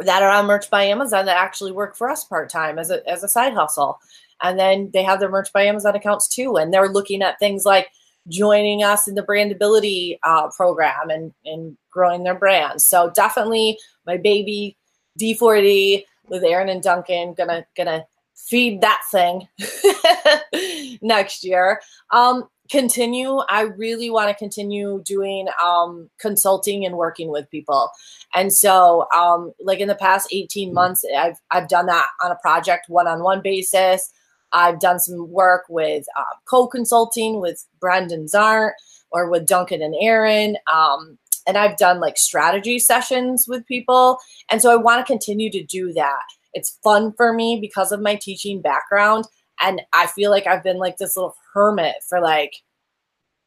[0.00, 3.06] that are on Merch by Amazon that actually work for us part time as a,
[3.08, 3.98] as a side hustle.
[4.42, 6.56] And then they have their Merch by Amazon accounts too.
[6.56, 7.88] And they're looking at things like
[8.28, 12.84] joining us in the brandability uh, program and, and growing their brands.
[12.84, 14.76] So definitely my baby
[15.18, 18.06] D4D with Aaron and Duncan gonna gonna
[18.36, 19.48] feed that thing
[21.02, 21.80] next year.
[22.10, 23.38] Um, continue.
[23.48, 27.90] I really want to continue doing um, consulting and working with people.
[28.34, 32.36] And so, um, like in the past 18 months, I've, I've done that on a
[32.36, 34.12] project one on one basis.
[34.52, 38.72] I've done some work with uh, co consulting with Brendan Zart
[39.12, 40.56] or with Duncan and Aaron.
[40.72, 44.18] Um, and I've done like strategy sessions with people.
[44.50, 46.22] And so I want to continue to do that.
[46.52, 49.24] It's fun for me because of my teaching background.
[49.60, 52.54] And I feel like I've been like this little hermit for like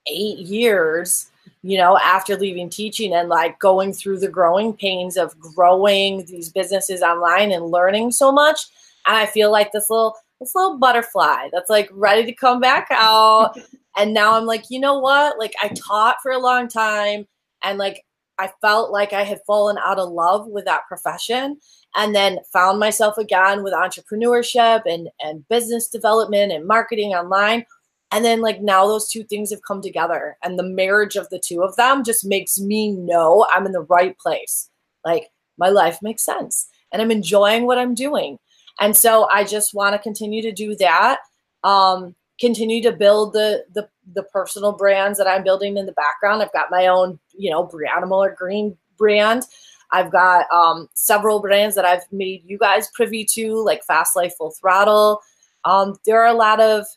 [0.07, 1.30] eight years,
[1.61, 6.49] you know, after leaving teaching and like going through the growing pains of growing these
[6.49, 8.59] businesses online and learning so much.
[9.07, 12.88] And I feel like this little this little butterfly that's like ready to come back
[12.91, 13.57] out.
[13.97, 15.39] and now I'm like, you know what?
[15.39, 17.28] Like I taught for a long time
[17.64, 18.03] and like
[18.39, 21.57] I felt like I had fallen out of love with that profession
[21.95, 27.65] and then found myself again with entrepreneurship and and business development and marketing online.
[28.11, 31.39] And then like now those two things have come together and the marriage of the
[31.39, 34.69] two of them just makes me know I'm in the right place.
[35.05, 38.38] Like my life makes sense and I'm enjoying what I'm doing.
[38.79, 41.19] And so I just want to continue to do that
[41.63, 46.41] um continue to build the the the personal brands that I'm building in the background
[46.41, 49.45] I've got my own you know Brianna Muller Green brand
[49.93, 54.34] I've got um, several brands that I've made you guys privy to, like Fast Life
[54.38, 55.22] Full Throttle.
[55.66, 56.88] Um, there are a lot of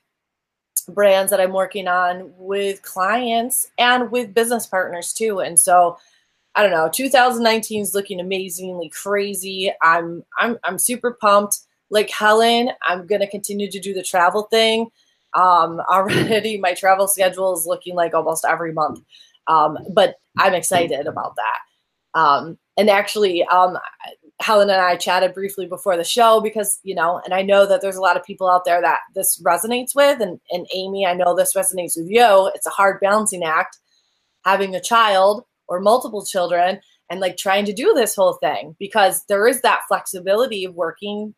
[0.89, 5.41] brands that I'm working on with clients and with business partners too.
[5.41, 5.99] And so
[6.55, 9.71] I don't know, 2019 is looking amazingly crazy.
[9.83, 11.61] I'm I'm I'm super pumped.
[11.91, 14.89] Like Helen, I'm gonna continue to do the travel thing.
[15.37, 19.01] Um, already my travel schedule is looking like almost every month.
[19.47, 22.19] Um, but I'm excited about that.
[22.19, 23.79] Um, and actually, um,
[24.41, 27.81] Helen and I chatted briefly before the show because, you know, and I know that
[27.81, 30.21] there's a lot of people out there that this resonates with.
[30.21, 32.51] And, and Amy, I know this resonates with you.
[32.55, 33.79] It's a hard balancing act
[34.45, 36.81] having a child or multiple children
[37.11, 41.35] and like trying to do this whole thing because there is that flexibility of working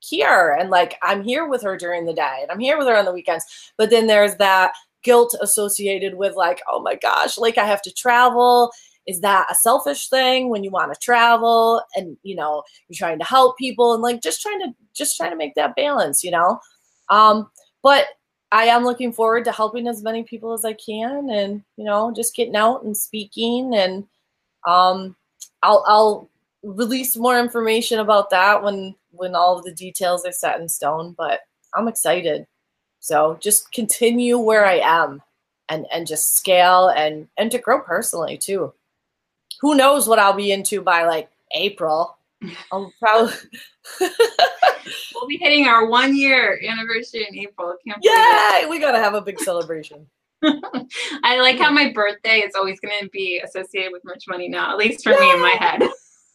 [0.00, 2.96] here and like I'm here with her during the day and I'm here with her
[2.96, 3.44] on the weekends.
[3.76, 4.72] But then there's that
[5.02, 8.72] guilt associated with like, oh my gosh, like I have to travel
[9.08, 13.18] is that a selfish thing when you want to travel and you know you're trying
[13.18, 16.30] to help people and like just trying to just trying to make that balance you
[16.30, 16.60] know
[17.08, 17.50] um
[17.82, 18.06] but
[18.52, 22.12] i am looking forward to helping as many people as i can and you know
[22.14, 24.04] just getting out and speaking and
[24.66, 25.16] um
[25.62, 26.28] i'll i'll
[26.62, 31.14] release more information about that when when all of the details are set in stone
[31.16, 31.40] but
[31.74, 32.46] i'm excited
[32.98, 35.22] so just continue where i am
[35.68, 38.72] and and just scale and and to grow personally too
[39.60, 42.16] who knows what I'll be into by like April.
[42.72, 43.34] I'll probably
[44.00, 47.74] we'll be hitting our one year anniversary in April.
[47.86, 48.68] Can't Yay!
[48.68, 50.06] We gotta have a big celebration.
[51.24, 54.70] I like how my birthday is always going to be associated with Merch Money now,
[54.70, 55.18] at least for yeah.
[55.18, 55.82] me in my head.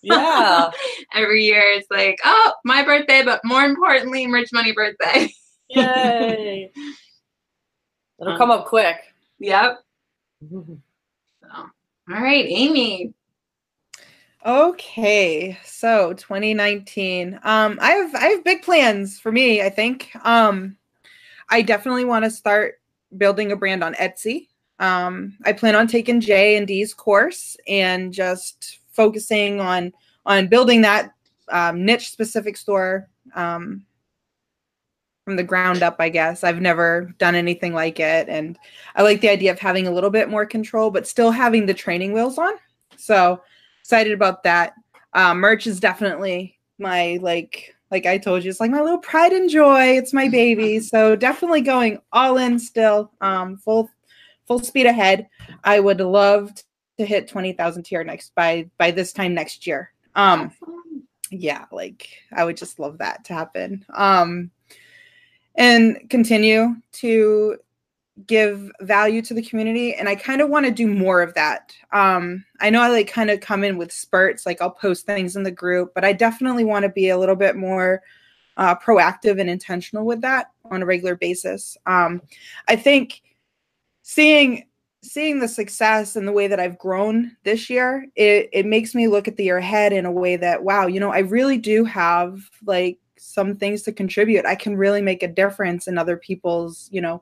[0.03, 0.69] Yeah.
[1.13, 5.33] Every year it's like, oh, my birthday, but more importantly, Merch Money birthday.
[5.69, 6.71] Yay.
[8.19, 8.97] It'll um, come up quick.
[9.39, 9.79] Yep.
[10.51, 10.67] so.
[11.51, 11.69] All
[12.07, 13.13] right, Amy.
[14.45, 17.39] Okay, so 2019.
[17.43, 19.61] Um, I have I have big plans for me.
[19.61, 20.11] I think.
[20.25, 20.75] Um,
[21.49, 22.81] I definitely want to start
[23.17, 24.47] building a brand on Etsy.
[24.79, 29.91] Um, I plan on taking J and D's course and just focusing on
[30.25, 31.13] on building that
[31.49, 33.85] um, niche specific store um,
[35.25, 36.43] from the ground up, I guess.
[36.43, 38.29] I've never done anything like it.
[38.29, 38.57] And
[38.95, 41.73] I like the idea of having a little bit more control, but still having the
[41.73, 42.53] training wheels on.
[42.97, 43.41] So
[43.81, 44.73] excited about that.
[45.13, 49.33] Um, merch is definitely my like like I told you, it's like my little pride
[49.33, 49.97] and joy.
[49.97, 50.79] It's my baby.
[50.93, 53.11] So definitely going all in still.
[53.21, 53.89] Um, full
[54.47, 55.27] full speed ahead.
[55.63, 56.51] I would love
[57.03, 59.91] to hit 20,000 tier next by by this time next year.
[60.15, 60.51] Um
[61.31, 63.85] yeah, like I would just love that to happen.
[63.93, 64.51] Um
[65.55, 67.57] and continue to
[68.27, 71.73] give value to the community and i kind of want to do more of that
[71.93, 75.35] um i know i like kind of come in with spurts like i'll post things
[75.35, 78.03] in the group but i definitely want to be a little bit more
[78.55, 82.21] uh, proactive and intentional with that on a regular basis um
[82.67, 83.23] i think
[84.03, 84.63] seeing
[85.03, 89.07] seeing the success and the way that i've grown this year it it makes me
[89.07, 91.83] look at the year ahead in a way that wow you know i really do
[91.83, 96.89] have like some things to contribute i can really make a difference in other people's
[96.91, 97.21] you know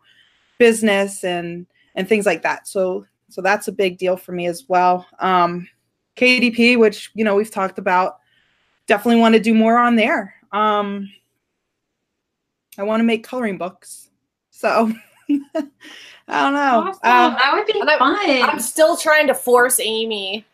[0.62, 1.66] business and
[1.96, 2.68] and things like that.
[2.68, 5.08] So so that's a big deal for me as well.
[5.20, 5.68] Um,
[6.18, 8.20] KDP, which you know we've talked about,
[8.86, 10.36] definitely want to do more on there.
[10.52, 11.10] Um,
[12.78, 14.10] I want to make coloring books,
[14.52, 14.92] so
[16.28, 16.90] I don't know.
[16.90, 17.00] Awesome.
[17.04, 18.50] Uh, that would be fun.
[18.50, 20.46] I'm still trying to force Amy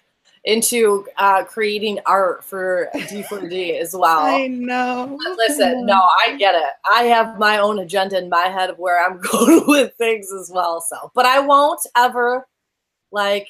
[0.48, 4.20] into uh, creating art for D4D as well.
[4.20, 5.18] I know.
[5.24, 6.72] But listen, no, I get it.
[6.90, 10.50] I have my own agenda in my head of where I'm going with things as
[10.54, 10.82] well.
[10.82, 12.48] So, but I won't ever
[13.12, 13.50] like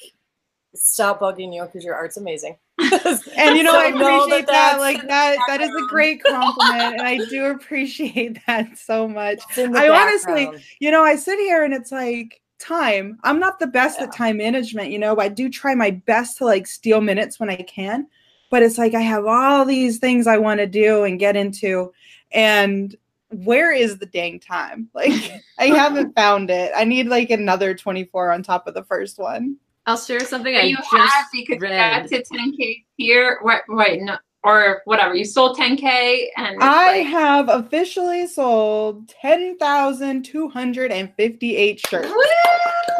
[0.74, 2.56] stop bugging you because your art's amazing.
[3.36, 6.94] and you know So i know appreciate that, like that that is a great compliment
[6.94, 9.40] and i do appreciate that so much.
[9.56, 13.20] I honestly- you know i sit here and it's like time.
[13.22, 16.44] I'm not the best at time management you know i do try my best to
[16.44, 18.06] like steal minutes when i can.
[18.50, 21.92] But it's like i have all these things i want to do and get into
[22.32, 22.94] and
[23.30, 24.88] where is the dang time?
[24.94, 26.72] Like i haven't found it.
[26.76, 29.56] I need like another 24 on top of the first one
[29.88, 32.08] I'll share something But I you just have because you got read.
[32.08, 33.38] to 10k here.
[33.42, 35.14] Wait, wait, no, or whatever.
[35.14, 42.12] You sold 10k, and I like, have officially sold 10,258 shirts.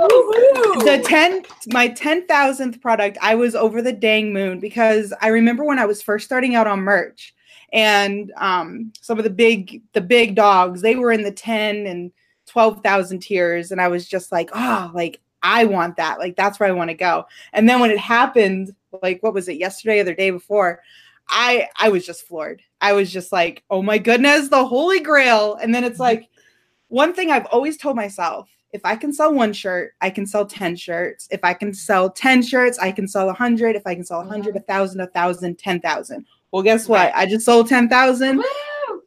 [0.01, 0.83] Woohoo!
[0.85, 5.79] The 10 my 10,000th product, I was over the dang moon because I remember when
[5.79, 7.35] I was first starting out on merch
[7.71, 12.13] and um some of the big the big dogs, they were in the 10 and
[12.47, 16.19] 12,000 tiers and I was just like, "Oh, like I want that.
[16.19, 19.49] Like that's where I want to go." And then when it happened, like what was
[19.49, 20.81] it yesterday or the day before,
[21.29, 22.63] I I was just floored.
[22.81, 26.03] I was just like, "Oh my goodness, the holy grail." And then it's mm-hmm.
[26.03, 26.29] like
[26.89, 30.45] one thing I've always told myself, if I can sell one shirt, I can sell
[30.45, 31.29] 10 shirts.
[31.31, 33.77] If I can sell 10 shirts, I can sell 100.
[33.77, 35.05] If I can sell 100, 1,000, mm-hmm.
[35.05, 36.27] 1,000, 10,000.
[36.51, 37.13] Well, guess what?
[37.15, 38.43] I just sold 10,000.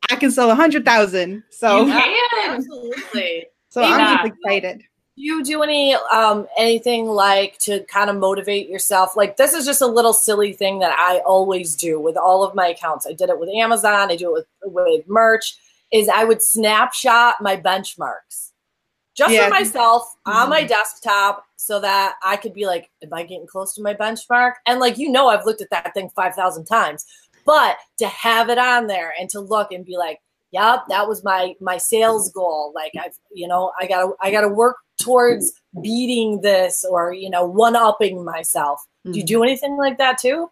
[0.09, 1.43] I can sell 100,000.
[1.49, 2.55] So You can.
[2.55, 3.47] absolutely.
[3.69, 4.83] so I'm just excited.
[5.21, 9.15] You do any um anything like to kind of motivate yourself?
[9.15, 12.55] Like this is just a little silly thing that I always do with all of
[12.55, 13.05] my accounts.
[13.05, 15.57] I did it with Amazon, I do it with with merch,
[15.91, 18.49] is I would snapshot my benchmarks.
[19.13, 19.43] Just Yeah.
[19.45, 20.69] for myself on my Mhm.
[20.69, 24.53] desktop so that I could be like, am I getting close to my benchmark?
[24.65, 27.05] And like you know I've looked at that thing 5,000 times.
[27.45, 30.19] But to have it on there and to look and be like,
[30.51, 32.71] yep, that was my my sales goal.
[32.75, 37.45] Like I've, you know, I gotta I gotta work towards beating this or you know,
[37.45, 38.81] one upping myself.
[39.05, 40.49] Do you do anything like that too?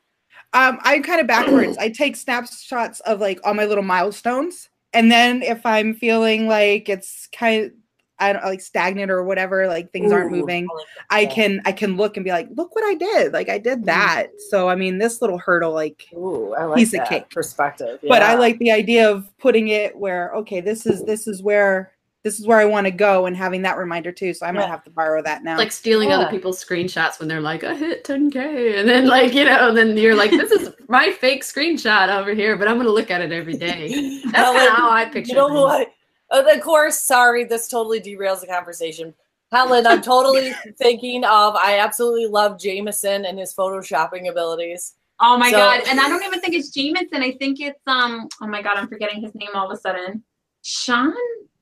[0.53, 1.77] Um, I'm kind of backwards.
[1.77, 4.69] I take snapshots of like all my little milestones.
[4.93, 7.71] And then if I'm feeling like it's kind of
[8.19, 11.71] I don't like stagnant or whatever, like things aren't Ooh, moving, like I can I
[11.71, 13.33] can look and be like, look what I did.
[13.33, 13.85] Like I did mm-hmm.
[13.85, 14.27] that.
[14.49, 17.29] So I mean this little hurdle, like Ooh, I like piece of that cake.
[17.29, 17.99] perspective.
[18.07, 21.93] but I like the idea of putting it where okay, this is this is where
[22.23, 24.33] this is where I want to go and having that reminder too.
[24.33, 24.67] So I might Yeah.
[24.67, 25.57] have to borrow that now.
[25.57, 28.77] like stealing other people's screenshots when they're like, I hit 10K.
[28.77, 32.57] And then, like, you know, then you're like, this is my fake screenshot over here,
[32.57, 34.21] but I'm going to look at it every day.
[34.25, 35.87] That's Helen, kind of how I picture You know who things.
[35.87, 35.93] I?
[36.31, 39.13] Of course, sorry, this totally derails the conversation.
[39.51, 41.55] Helen, I'm totally thinking of.
[41.55, 44.93] I absolutely love Jameson and his photoshopping abilities.
[45.19, 45.81] Oh my So- god!
[45.87, 47.21] And I don't even think it's Jameson.
[47.23, 48.27] I think it's um.
[48.41, 48.77] Oh my god!
[48.77, 50.23] I'm forgetting his name all of a sudden.
[50.61, 51.13] Sean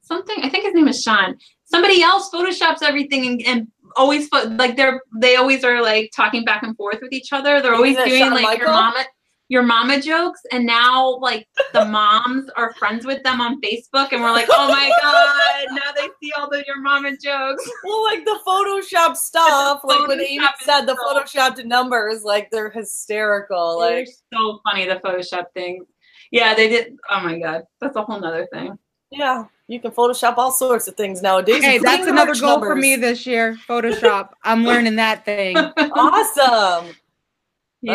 [0.01, 0.37] something.
[0.41, 1.37] I think his name is Sean.
[1.65, 6.63] Somebody else photoshops everything and, and always like they're they always are like talking back
[6.63, 7.61] and forth with each other.
[7.61, 9.03] They're always doing Shawn like your mama
[9.49, 14.21] your mama jokes and now like the moms are friends with them on Facebook and
[14.21, 17.69] we're like, oh my god, now they see all the your mama jokes.
[17.83, 22.23] Well, like the Photoshop stuff, like when Amy Photoshop is said the so- Photoshopped numbers,
[22.23, 23.79] like they're hysterical.
[23.79, 25.85] They're Like, so funny the Photoshop thing.
[26.31, 26.97] Yeah, they did.
[27.09, 28.77] Oh my god, that's a whole nother thing.
[29.11, 31.63] yeah, you can Photoshop all sorts of things nowadays.
[31.63, 33.57] hey, that's another merch goal for me this year.
[33.67, 34.31] Photoshop.
[34.43, 35.55] I'm learning that thing.
[35.77, 36.93] Awesome.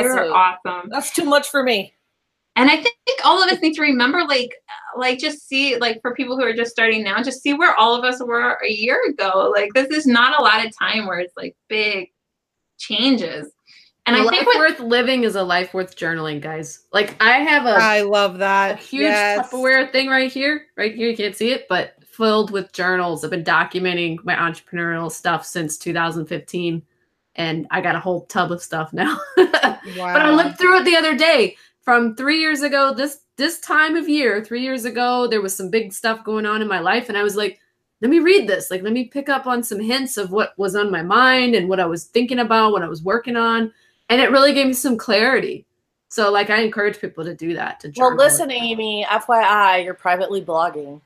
[0.01, 0.89] You're That's a- awesome.
[0.91, 1.95] That's too much for me.
[2.57, 4.55] And I think all of us need to remember, like,
[4.97, 7.95] like just see, like, for people who are just starting now, just see where all
[7.95, 9.51] of us were a year ago.
[9.57, 12.11] Like, this is not a lot of time where it's like big
[12.79, 13.51] changes.
[14.05, 16.87] And a I life think with, worth living is a life worth journaling, guys.
[16.93, 18.79] Like I have a, I love a that.
[18.81, 19.49] huge yes.
[19.49, 20.67] Tupperware thing right here.
[20.77, 23.25] Right here, you can't see it, but filled with journals.
[23.25, 26.83] I've been documenting my entrepreneurial stuff since 2015,
[27.37, 29.19] and I got a whole tub of stuff now.
[29.37, 29.79] Wow.
[29.97, 32.95] But I looked through it the other day from three years ago.
[32.95, 36.63] This this time of year, three years ago, there was some big stuff going on
[36.63, 37.59] in my life, and I was like,
[38.01, 38.71] let me read this.
[38.71, 41.69] Like, let me pick up on some hints of what was on my mind and
[41.69, 43.73] what I was thinking about, what I was working on,
[44.09, 45.67] and it really gave me some clarity.
[46.09, 47.81] So, like, I encourage people to do that.
[47.81, 49.07] To Well, listen, Amy.
[49.09, 51.01] FYI, you're privately blogging.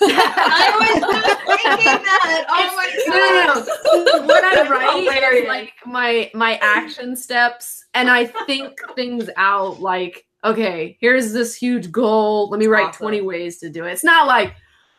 [0.00, 2.46] I was just thinking that.
[2.48, 3.64] Oh my god.
[3.84, 4.26] No, no, no.
[4.26, 9.80] What I oh write is like my my action steps, and I think things out.
[9.80, 12.48] Like, okay, here's this huge goal.
[12.50, 12.98] Let me write Awesome.
[12.98, 13.92] twenty ways to do it.
[13.92, 14.54] It's not like,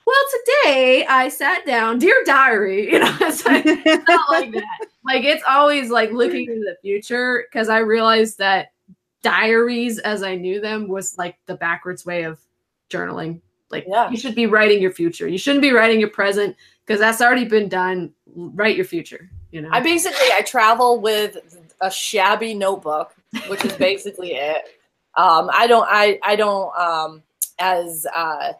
[0.05, 0.15] well,
[0.45, 2.91] today I sat down, dear diary.
[2.91, 4.87] You know, it's like it's not like that.
[5.05, 8.73] Like it's always like looking into the future because I realized that
[9.23, 12.39] diaries, as I knew them, was like the backwards way of
[12.89, 13.41] journaling.
[13.69, 14.09] Like Yeah.
[14.09, 15.27] you should be writing your future.
[15.27, 16.55] You shouldn't be writing your present
[16.85, 18.13] because that's already been done.
[18.35, 19.29] Write your future.
[19.51, 19.69] You know.
[19.71, 21.37] I basically I travel with
[21.81, 23.13] a shabby notebook,
[23.47, 24.63] which is basically it.
[25.15, 27.23] Um, I don't I I don't um,
[27.59, 28.53] as uh,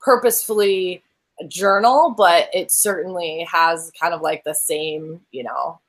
[0.00, 1.02] purposefully
[1.48, 5.80] journal, but it certainly has kind of like the same, you know,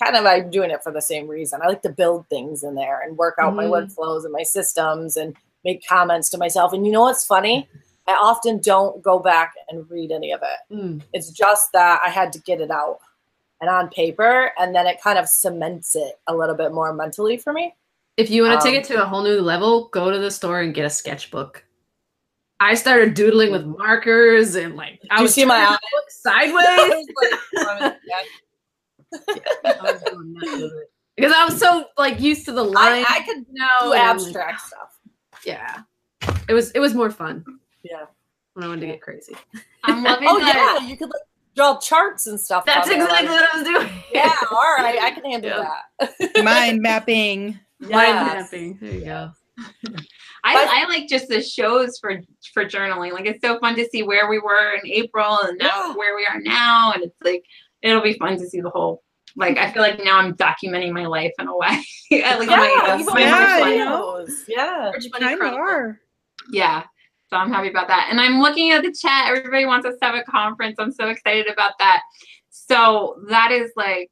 [0.00, 1.60] kind of I'm doing it for the same reason.
[1.62, 3.88] I like to build things in there and work out my Mhm.
[3.96, 5.34] workflows and my systems and
[5.64, 6.72] make comments to myself.
[6.72, 7.68] And you know what's funny?
[8.06, 10.74] I often don't go back and read any of it.
[10.74, 11.02] Mm.
[11.12, 12.98] It's just that I had to get it out
[13.60, 17.36] and on paper, and then it kind of cements it a little bit more mentally
[17.38, 17.74] for me.
[18.16, 20.30] If you want to take Um, it to a whole new level, go to the
[20.30, 21.64] store and get a sketchbook.
[22.60, 25.78] I started doodling with markers and like I was see my turning eye?
[25.92, 27.08] book sideways.
[27.58, 27.92] I was
[29.12, 30.88] like, I was doing nuts with it.
[31.16, 33.04] because I was so like used to the I, line.
[33.08, 34.98] I could no, do abstract stuff.
[35.44, 35.82] Yeah,
[36.48, 37.44] it was it was more fun
[37.84, 38.06] Yeah.
[38.54, 39.36] when I wanted to get crazy.
[39.84, 40.78] I'm loving Oh that.
[40.82, 41.22] yeah, you could like
[41.54, 42.64] draw charts and stuff.
[42.66, 44.02] That's exactly like- what I was doing.
[44.12, 45.78] Yeah, all right, I can handle Yeah.
[46.00, 46.44] that.
[46.44, 47.58] Mind mapping.
[47.80, 48.78] Mind mapping.
[48.80, 49.30] There you go.
[50.46, 52.20] I, But- I like just the shows for
[52.52, 53.12] for journaling.
[53.12, 55.94] Like it's so fun to see where we were in April and now Yeah.
[55.94, 57.44] where we are now, and it's like
[57.82, 59.02] it'll be fun to see the whole.
[59.36, 61.84] Like I feel like now I'm documenting my life in a way.
[62.22, 63.68] At least my, Yeah, uh, my Yeah, life.
[63.72, 64.26] you know.
[64.48, 64.92] Yeah.
[65.18, 66.00] Kind of are.
[66.50, 66.84] Yeah.
[67.34, 68.06] So I'm happy about that.
[68.12, 69.26] And I'm looking at the chat.
[69.26, 70.76] Everybody wants us to have a conference.
[70.78, 72.02] I'm so excited about that.
[72.48, 74.08] So that is like,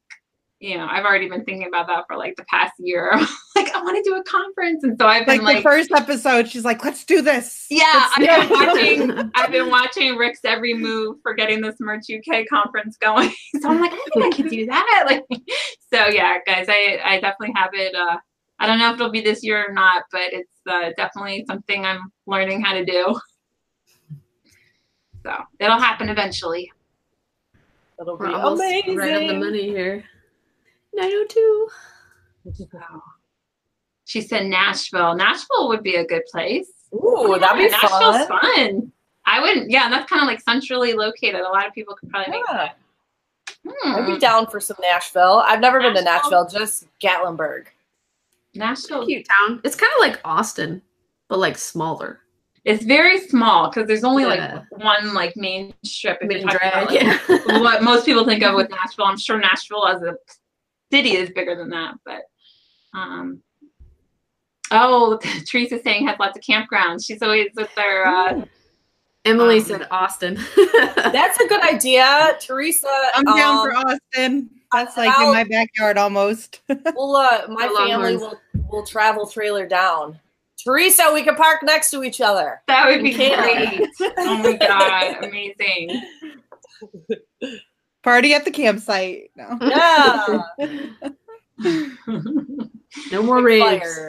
[0.59, 3.13] you know, I've already been thinking about that for like the past year.
[3.55, 4.83] like, I want to do a conference.
[4.83, 8.09] And so I've been Like, been the first episode, she's like, "Let's do this." yeah,
[8.17, 12.45] Let's I've been watching I've been watching Rick's every move for getting this Merch UK
[12.49, 13.29] conference going.
[13.61, 15.05] so I'm like, I think I could do that.
[15.07, 15.23] Like
[15.93, 18.17] so yeah, guys, I I definitely have it uh
[18.59, 21.85] I don't know if it'll be this year or not, but it's uh, definitely something
[21.85, 23.19] I'm learning how to do.
[25.23, 26.71] So it'll happen eventually.
[27.99, 28.97] It'll be We're amazing.
[28.97, 30.03] right on the money here.
[30.93, 31.67] 902.
[34.05, 35.15] She said Nashville.
[35.15, 36.67] Nashville would be a good place.
[36.93, 38.41] Ooh, that'd be Nashville's fun.
[38.41, 38.91] fun.
[39.25, 39.71] I wouldn't.
[39.71, 41.41] Yeah, that's kind of like centrally located.
[41.41, 42.43] A lot of people could probably make.
[42.51, 42.69] Yeah.
[43.65, 43.95] Hmm.
[43.95, 45.41] I'd be down for some Nashville.
[45.47, 46.43] I've never been to Nashville?
[46.43, 47.67] Nashville, just Gatlinburg.
[48.55, 49.05] Nashville.
[49.05, 49.61] Cute town.
[49.63, 50.81] It's kind of like Austin,
[51.29, 52.19] but like smaller.
[52.65, 54.61] It's very small because there's only Yeah.
[54.71, 56.19] like one like main strip.
[56.21, 56.73] if you're Main drag.
[56.73, 57.01] about, like,
[57.47, 57.59] Yeah.
[57.59, 59.05] what most people think of with Nashville.
[59.05, 60.15] I'm sure Nashville as a
[60.91, 62.21] city is bigger than that, but
[62.93, 63.41] um
[64.71, 67.05] oh Teresa's saying has lots of campgrounds.
[67.05, 68.45] She's always with their uh
[69.25, 70.35] Emily Um, said Austin.
[70.95, 72.89] That's a good idea, Teresa.
[73.15, 74.49] I'm down um, for Austin.
[74.73, 76.61] That's like I'll- in my backyard almost.
[76.95, 80.19] We'll, uh, my family will will travel trailer down.
[80.63, 82.61] Teresa, we could park next to each other.
[82.67, 83.89] that would be great.
[84.17, 86.01] Oh my god, amazing.
[88.03, 89.31] Party at the campsite.
[89.35, 89.57] No.
[91.59, 91.89] Yeah.
[93.11, 93.99] no more raves.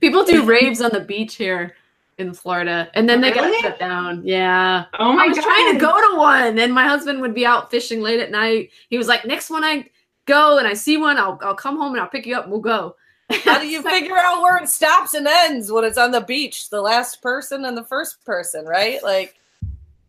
[0.00, 1.74] People do raves on the beach here
[2.18, 3.50] in Florida, and then they Really?
[3.52, 4.22] got shut down.
[4.24, 4.84] Yeah.
[4.98, 5.24] Oh my god.
[5.24, 5.44] I was god.
[5.44, 8.70] trying to go to one, and my husband would be out fishing late at night.
[8.90, 9.88] He was like, "Next one I
[10.26, 12.52] go and I see one, I'll I'll come home and I'll pick you up and
[12.52, 12.96] we'll go."
[13.44, 16.68] How do you figure out where it stops and ends when it's on the beach?
[16.70, 19.02] The last person and the first person, right?
[19.02, 19.34] Like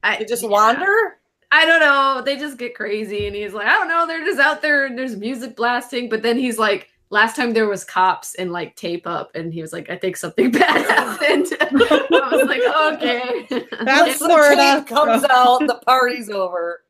[0.04, 0.50] I they just yeah.
[0.50, 1.18] wander.
[1.52, 2.22] I don't know.
[2.26, 4.08] They just get crazy, and he's like, I don't know.
[4.08, 6.10] They're just out there, and there's music blasting.
[6.10, 9.62] But then he's like, last time there was cops and like tape up, and he
[9.62, 11.48] was like, I think something bad happened.
[11.62, 12.62] I was like,
[12.96, 13.48] okay.
[13.86, 14.76] That's Once the Florida.
[14.80, 16.82] tape comes out, the party's over.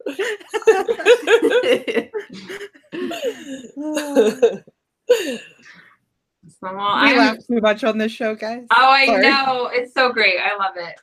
[6.49, 8.65] So, well, we I'm- laugh too much on this show, guys.
[8.71, 9.21] Oh, I Sorry.
[9.21, 9.69] know.
[9.71, 10.36] It's so great.
[10.43, 10.95] I love it.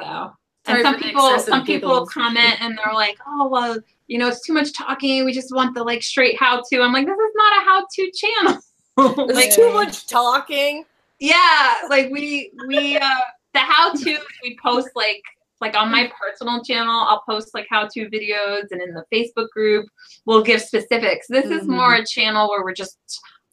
[0.00, 0.32] So,
[0.66, 2.10] Sorry and some people, some people giggles.
[2.12, 5.24] comment and they're like, "Oh, well, you know, it's too much talking.
[5.24, 7.86] We just want the like straight how to." I'm like, "This is not a how
[7.94, 8.60] to channel."
[9.34, 10.84] Like, too much talking.
[11.18, 13.08] yeah, like we we uh
[13.52, 15.20] the how to we post like
[15.60, 19.48] like on my personal channel, I'll post like how to videos, and in the Facebook
[19.50, 19.86] group,
[20.26, 21.26] we'll give specifics.
[21.28, 21.76] This is Mhm.
[21.76, 22.98] more a channel where we're just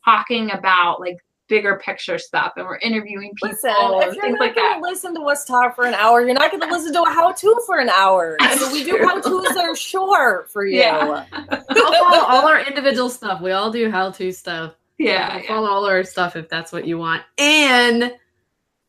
[0.05, 1.17] talking about like
[1.51, 4.79] bigger picture stuff and we're interviewing people Listen, and if you're things not like that.
[4.79, 7.61] gonna listen to us talk for an hour, you're not gonna listen to a how-to
[7.65, 8.37] for an hour.
[8.57, 10.79] So we do how-tos that are short for you.
[10.79, 11.25] Yeah.
[11.33, 13.41] I'll follow all our individual stuff.
[13.41, 14.75] We all do how to stuff.
[14.97, 17.23] Yeah, I'll follow all our stuff if that's what you want.
[17.37, 18.13] And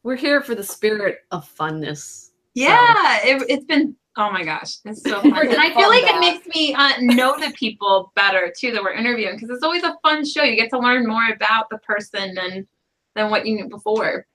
[0.05, 2.31] we're here for the spirit of funness.
[2.55, 3.97] Yeah, it, it's been.
[4.17, 6.93] Oh my gosh, it's so fun, and I feel like fun it makes me uh,
[7.01, 10.43] know the people better too that we're interviewing because it's always a fun show.
[10.43, 12.67] You get to learn more about the person than
[13.15, 14.27] than what you knew before.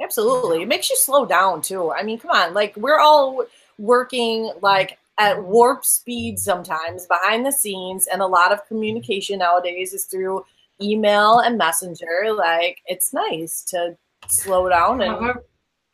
[0.00, 0.62] Absolutely.
[0.62, 1.92] It makes you slow down too.
[1.92, 2.54] I mean, come on.
[2.54, 3.44] Like we're all
[3.78, 9.92] working like at warp speed sometimes behind the scenes and a lot of communication nowadays
[9.92, 10.44] is through
[10.80, 12.32] email and messenger.
[12.34, 13.96] Like it's nice to
[14.28, 15.34] slow down and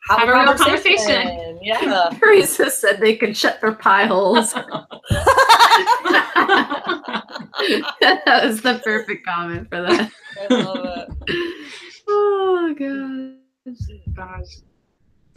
[0.09, 1.59] Have a- have, have a a real conversation.
[1.61, 2.09] Yeah.
[2.19, 4.53] Teresa said they could shut their pie holes.
[4.53, 4.89] that
[8.43, 10.11] was the perfect comment for that.
[10.49, 11.09] I love it.
[12.07, 13.35] Oh gosh.
[14.15, 14.57] Gosh.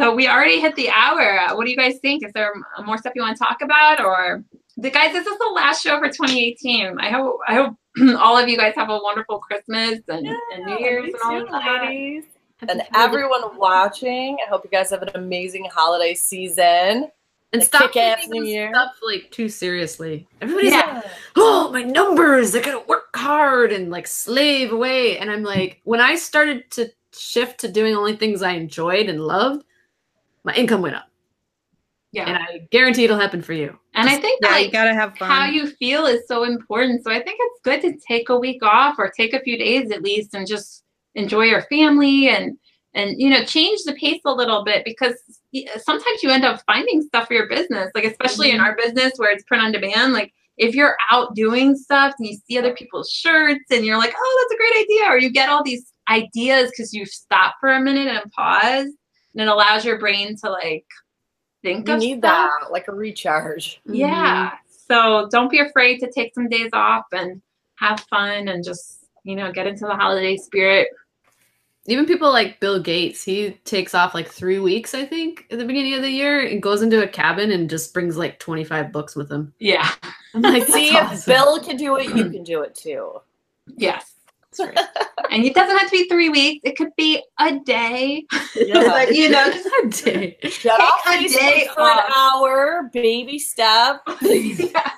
[0.01, 1.39] So we already hit the hour.
[1.41, 2.25] Uh, What do you guys think?
[2.25, 2.53] Is there
[2.85, 4.43] more stuff you want to talk about, or
[4.79, 5.13] the guys?
[5.13, 6.99] This is the last show for 2018.
[6.99, 7.77] I hope I hope
[8.19, 11.45] all of you guys have a wonderful Christmas and, and New Year's and all too,
[11.47, 11.83] of that.
[11.83, 12.25] ladies.
[12.69, 17.11] And everyone watching, I hope you guys have an amazing holiday season.
[17.55, 18.71] and a stop kick-ass taking New this Year.
[18.73, 20.27] stuff like too seriously.
[20.41, 21.03] Everybody's Yeah.
[21.05, 25.19] like, oh, my numbers, I gotta work hard and like slave away.
[25.19, 29.21] And I'm like, when I started to shift to doing only things I enjoyed and
[29.27, 29.65] loved,
[30.45, 31.09] my income went up.
[32.13, 33.79] Yeah, And I guarantee it'll happen for you.
[33.95, 35.29] and I think Yeah, that you like, gotta have fun.
[35.31, 37.05] how you feel is so important.
[37.05, 39.91] So I think it's good to take a week off or take a few days
[39.91, 40.82] at least and just
[41.15, 42.57] enjoy your family and
[42.95, 45.15] and you know change the pace a little bit because
[45.79, 48.67] sometimes you end up finding stuff for your business like especially in mm-hmm.
[48.67, 52.37] our business where it's print on demand like if you're out doing stuff and you
[52.47, 55.49] see other people's shirts and you're like oh that's a great idea or you get
[55.49, 58.87] all these ideas because you stop for a minute and pause
[59.35, 60.85] and it allows your brain to like
[61.63, 62.51] think You need stuff.
[62.61, 63.81] that, like a recharge.
[63.87, 64.49] Yeah.
[64.49, 64.57] Mm-hmm.
[64.91, 67.41] So don't be afraid to take some days off and
[67.77, 70.89] have fun and just, you know, get into the holiday spirit.
[71.87, 75.65] Even people like Bill Gates, he takes off like three weeks, I think, at the
[75.65, 79.17] beginning of the year and goes into a cabin and just brings like 25 books
[79.17, 79.53] with him.
[79.59, 79.91] Yeah.
[80.35, 81.27] I'm like, See, that's if.
[81.27, 83.21] Bill can do it, you can do it too.
[83.77, 84.13] Yes.
[84.57, 84.87] That's right.
[85.31, 86.61] and it doesn't have to be three weeks.
[86.65, 88.27] It could be a day.
[88.55, 88.83] Yeah.
[88.87, 90.39] But, you know, just a day.
[90.45, 94.03] Shut off a day Facebook for an hour, baby step.
[94.23, 94.91] yeah.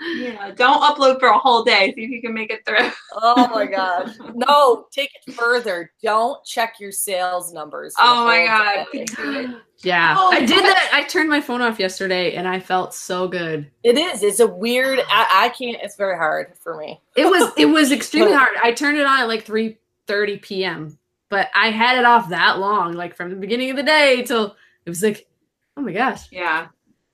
[0.00, 0.50] Yeah.
[0.52, 1.92] Don't upload for a whole day.
[1.94, 2.90] See if you can make it through.
[3.14, 4.14] Oh my gosh.
[4.34, 5.90] No, take it further.
[6.02, 7.94] Don't check your sales numbers.
[7.98, 8.86] Oh my God.
[8.92, 9.04] day.
[9.04, 9.62] Could you do it?
[9.80, 10.62] Yeah, Oh, I did what?
[10.64, 10.90] that.
[10.92, 13.70] I turned my phone off yesterday and I felt so good.
[13.84, 14.24] It is.
[14.24, 14.98] It's a weird.
[15.08, 15.78] I, I can't.
[15.82, 17.00] It's very hard for me.
[17.16, 18.56] It was it was extremely hard.
[18.62, 20.98] I turned it on at like 3:30 p.m.
[21.30, 24.56] But I had it off that long, like from the beginning of the day till
[24.86, 25.28] it was like,
[25.76, 26.68] oh my gosh, Yeah.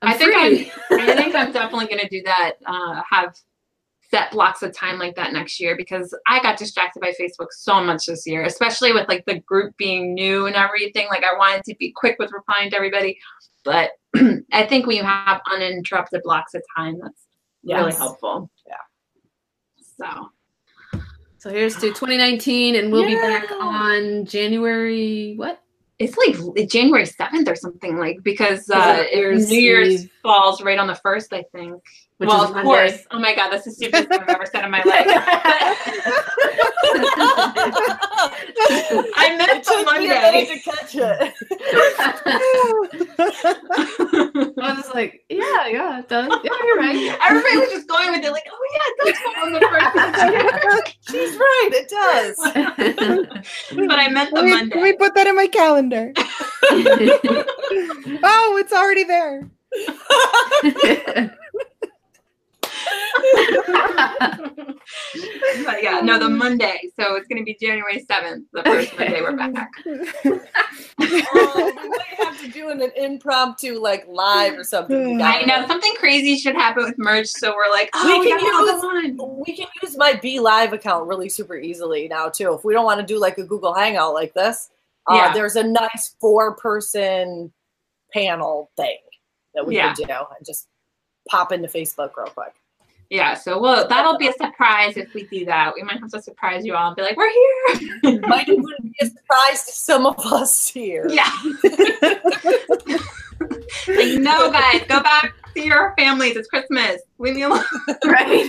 [0.07, 0.73] I'm I think.
[0.91, 2.53] I'm, I think I'm definitely going to do that.
[2.67, 3.35] Uh, have
[4.15, 7.83] set blocks of time like that next year because I got distracted by Facebook so
[7.83, 11.09] much this year, especially with like the group being new and everything.
[11.09, 13.19] Like I wanted to be quick with replying to everybody,
[13.65, 13.91] but
[14.53, 17.27] I think when you have uninterrupted blocks of time, that's
[17.65, 18.49] really helpful.
[18.69, 18.77] Yeah.
[19.99, 21.01] So
[21.39, 25.61] So here's to 2019, and we'll be back on January what?
[25.99, 30.07] It's like January 7th or something like because uh, New Year's?
[30.23, 31.83] falls right on the first, I think.
[32.19, 32.69] Which well, is of Monday.
[32.69, 32.99] course.
[33.11, 35.07] Oh my God, that's the stupidest thing I've ever said in my life.
[39.17, 40.47] I meant It the took me a minute Monday.
[40.47, 41.35] to catch it.
[44.63, 46.29] I was like, yeah, yeah, it does.
[46.45, 47.19] Yeah, you're right.
[47.27, 49.61] Everybody was just going with it, like, oh yeah, it does fall on the
[50.81, 50.97] first.
[51.11, 51.71] She's right.
[51.73, 52.37] It does.
[53.89, 54.77] but I meant the Let me, Monday.
[54.77, 56.13] let me put that in my calendar.
[58.23, 59.51] oh, it's already there.
[65.65, 66.79] But yeah, no, the Monday.
[66.99, 69.05] So it's going to be January 7th, the first Okay.
[69.05, 69.71] Monday we're back.
[71.37, 75.21] Oh, we might have to do an, an impromptu like live or something.
[75.21, 78.29] I I know something crazy should happen with merch, so we're like, oh, We we,
[78.29, 78.83] can got use-
[79.19, 79.43] one.
[79.47, 82.53] We can use my BeLive account really super easily now too.
[82.55, 84.71] If we don't want to do like a Google Hangout like this,
[85.11, 85.33] uh, Yeah.
[85.33, 87.53] there's a nice four-person
[88.13, 88.99] panel thing
[89.55, 89.95] that we Yeah.
[89.95, 90.69] could do and just
[91.29, 92.55] pop into Facebook real quick.
[93.11, 95.75] Yeah, so well, that'll be a surprise if we do that.
[95.75, 98.21] We might have to surprise you all and be like, we're here.
[98.27, 101.07] Might even be a surprise to some of us here.
[101.09, 101.31] yeah.
[103.89, 106.37] like, no, guys, go back to your families.
[106.37, 107.03] It's Christmas.
[107.19, 107.63] Leave me alone.
[108.05, 108.49] right.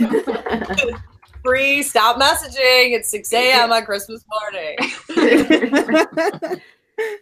[1.43, 1.83] free.
[1.83, 2.95] Stop messaging.
[2.95, 3.71] It's 6 a.m.
[3.71, 4.77] on Christmas morning.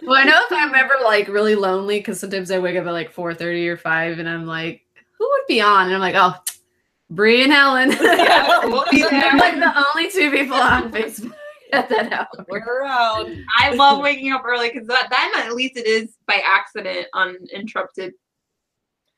[0.03, 2.91] Well, I know if I'm ever like really lonely, because sometimes I wake up at
[2.91, 4.85] like 4:30 or 5 and I'm like,
[5.17, 5.85] who would be on?
[5.85, 6.35] And I'm like, oh,
[7.09, 7.91] Brie and Helen.
[8.01, 11.33] Yeah, we'll They're like the only two people on Facebook
[11.71, 12.45] at that hour.
[12.49, 13.43] We're around.
[13.59, 18.13] I love waking up early because that then at least it is by accident uninterrupted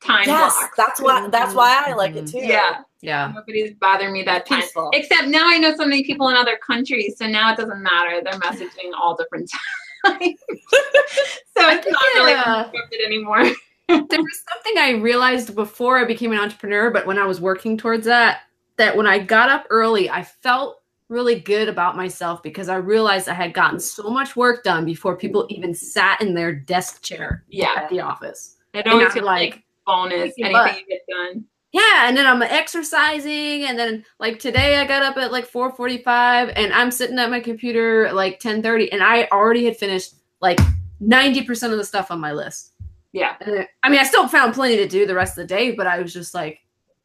[0.03, 0.73] time Yes, blocks.
[0.77, 1.27] that's why.
[1.29, 2.31] That's why I like it Mhm.
[2.31, 2.37] too.
[2.39, 3.31] Yeah, Yeah.
[3.33, 4.61] nobody's bothering me that time.
[4.61, 4.89] peaceful.
[4.93, 8.21] Except now I know so many people in other countries, so now it doesn't matter.
[8.23, 9.49] They're messaging all different
[10.05, 10.19] times.
[10.49, 13.43] so it's think not really it, uh, uninterrupted anymore.
[13.87, 17.77] There was something I realized before I became an entrepreneur, but when I was working
[17.77, 18.41] towards that,
[18.77, 23.29] that when I got up early, I felt really good about myself because I realized
[23.29, 27.43] I had gotten so much work done before people even sat in their desk chair
[27.47, 28.57] Yeah, at the office.
[28.73, 31.45] it And always I'm feels like bonus anything you get done.
[31.71, 36.53] Yeah, and then I'm exercising, and then like today I got up at like 4:45,
[36.55, 40.57] and I'm sitting at my computer at like 10:30, and I already had finished like
[41.01, 42.71] 90% of the stuff on my list.
[43.15, 43.35] Yeah.
[43.39, 45.87] I- I mean, I still found plenty to do the rest of the day, but
[45.87, 46.59] I was just like,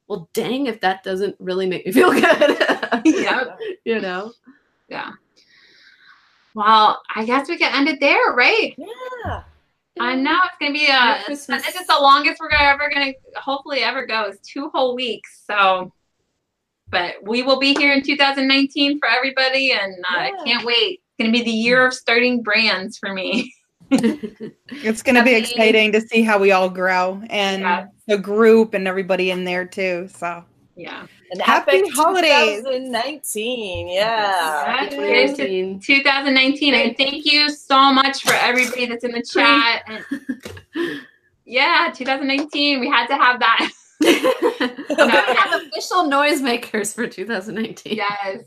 [0.08, 2.58] well, dang, if that doesn't really make me feel good,
[3.04, 3.44] yeah.
[3.84, 4.32] you know?
[4.88, 5.12] Yeah.
[6.54, 8.74] Well, I guess we can end it there, right?
[8.76, 9.42] Yeah.
[10.00, 11.22] I know it's gonna be a.
[11.24, 11.64] Christmas.
[11.64, 14.24] This is the longest we're gonna ever gonna hopefully ever go.
[14.24, 15.44] Is two whole weeks.
[15.46, 15.92] So,
[16.88, 21.00] but we will be here in 2019 for everybody, and uh, I can't wait.
[21.02, 23.54] It's gonna be the year of starting brands for me.
[23.90, 27.86] It's going to be Happy- exciting to see how we all grow and Yeah.
[28.06, 30.08] the group and everybody in there too.
[30.14, 30.44] So
[30.76, 31.06] Yeah.
[31.32, 32.62] An Happy epic holidays.
[32.64, 33.88] 2019.
[33.88, 34.80] Yeah.
[34.82, 34.90] Yes.
[35.36, 35.80] 2019.
[35.80, 39.84] 2019, and thank you so much for everybody that's in the chat.
[39.86, 40.04] And
[41.44, 43.70] yeah, 2019, we had to have that.
[44.98, 47.96] I'm have official noisemakers for 2019.
[47.96, 48.44] Yes.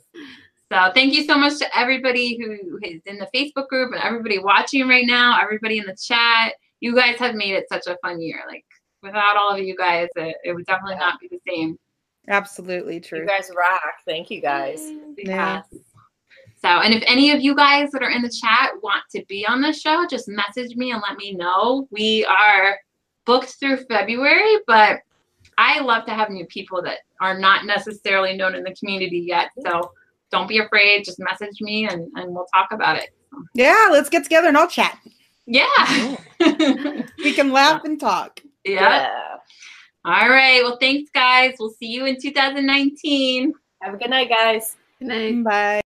[0.74, 4.40] So thank you so much to everybody who is in the Facebook group and everybody
[4.40, 6.54] watching right now, everybody in the chat.
[6.80, 8.42] You guys have made it such a fun year.
[8.48, 8.66] Like
[9.04, 11.78] without all of you guys, it, it would definitely not be the same.
[12.28, 13.20] absolutely true.
[13.20, 13.82] You guys rock.
[14.08, 14.82] Thank you guys.
[15.16, 15.62] Yeah.
[15.72, 15.82] Yes.
[16.60, 19.46] So, and if any of you guys that are in the chat want to be
[19.46, 21.88] on the show, just message me and let me know.
[21.92, 22.80] We are
[23.26, 25.02] booked through February, but
[25.60, 29.52] I love to have new people that are not necessarily known in the community yet.
[29.64, 29.92] So
[30.34, 31.06] don't be afraid.
[31.06, 33.10] Just message me and, and we'll talk about it.
[33.54, 35.00] Yeah, let's get together and I'll chat.
[35.46, 36.18] Yeah.
[37.24, 38.42] We can laugh and talk.
[38.66, 39.10] yeah.
[40.06, 40.62] All right.
[40.62, 41.56] Well, thanks, guys.
[41.58, 43.54] We'll see you in 2019.
[43.82, 44.76] Have a good night, guys.
[45.00, 45.44] Good night.
[45.46, 45.83] Bye.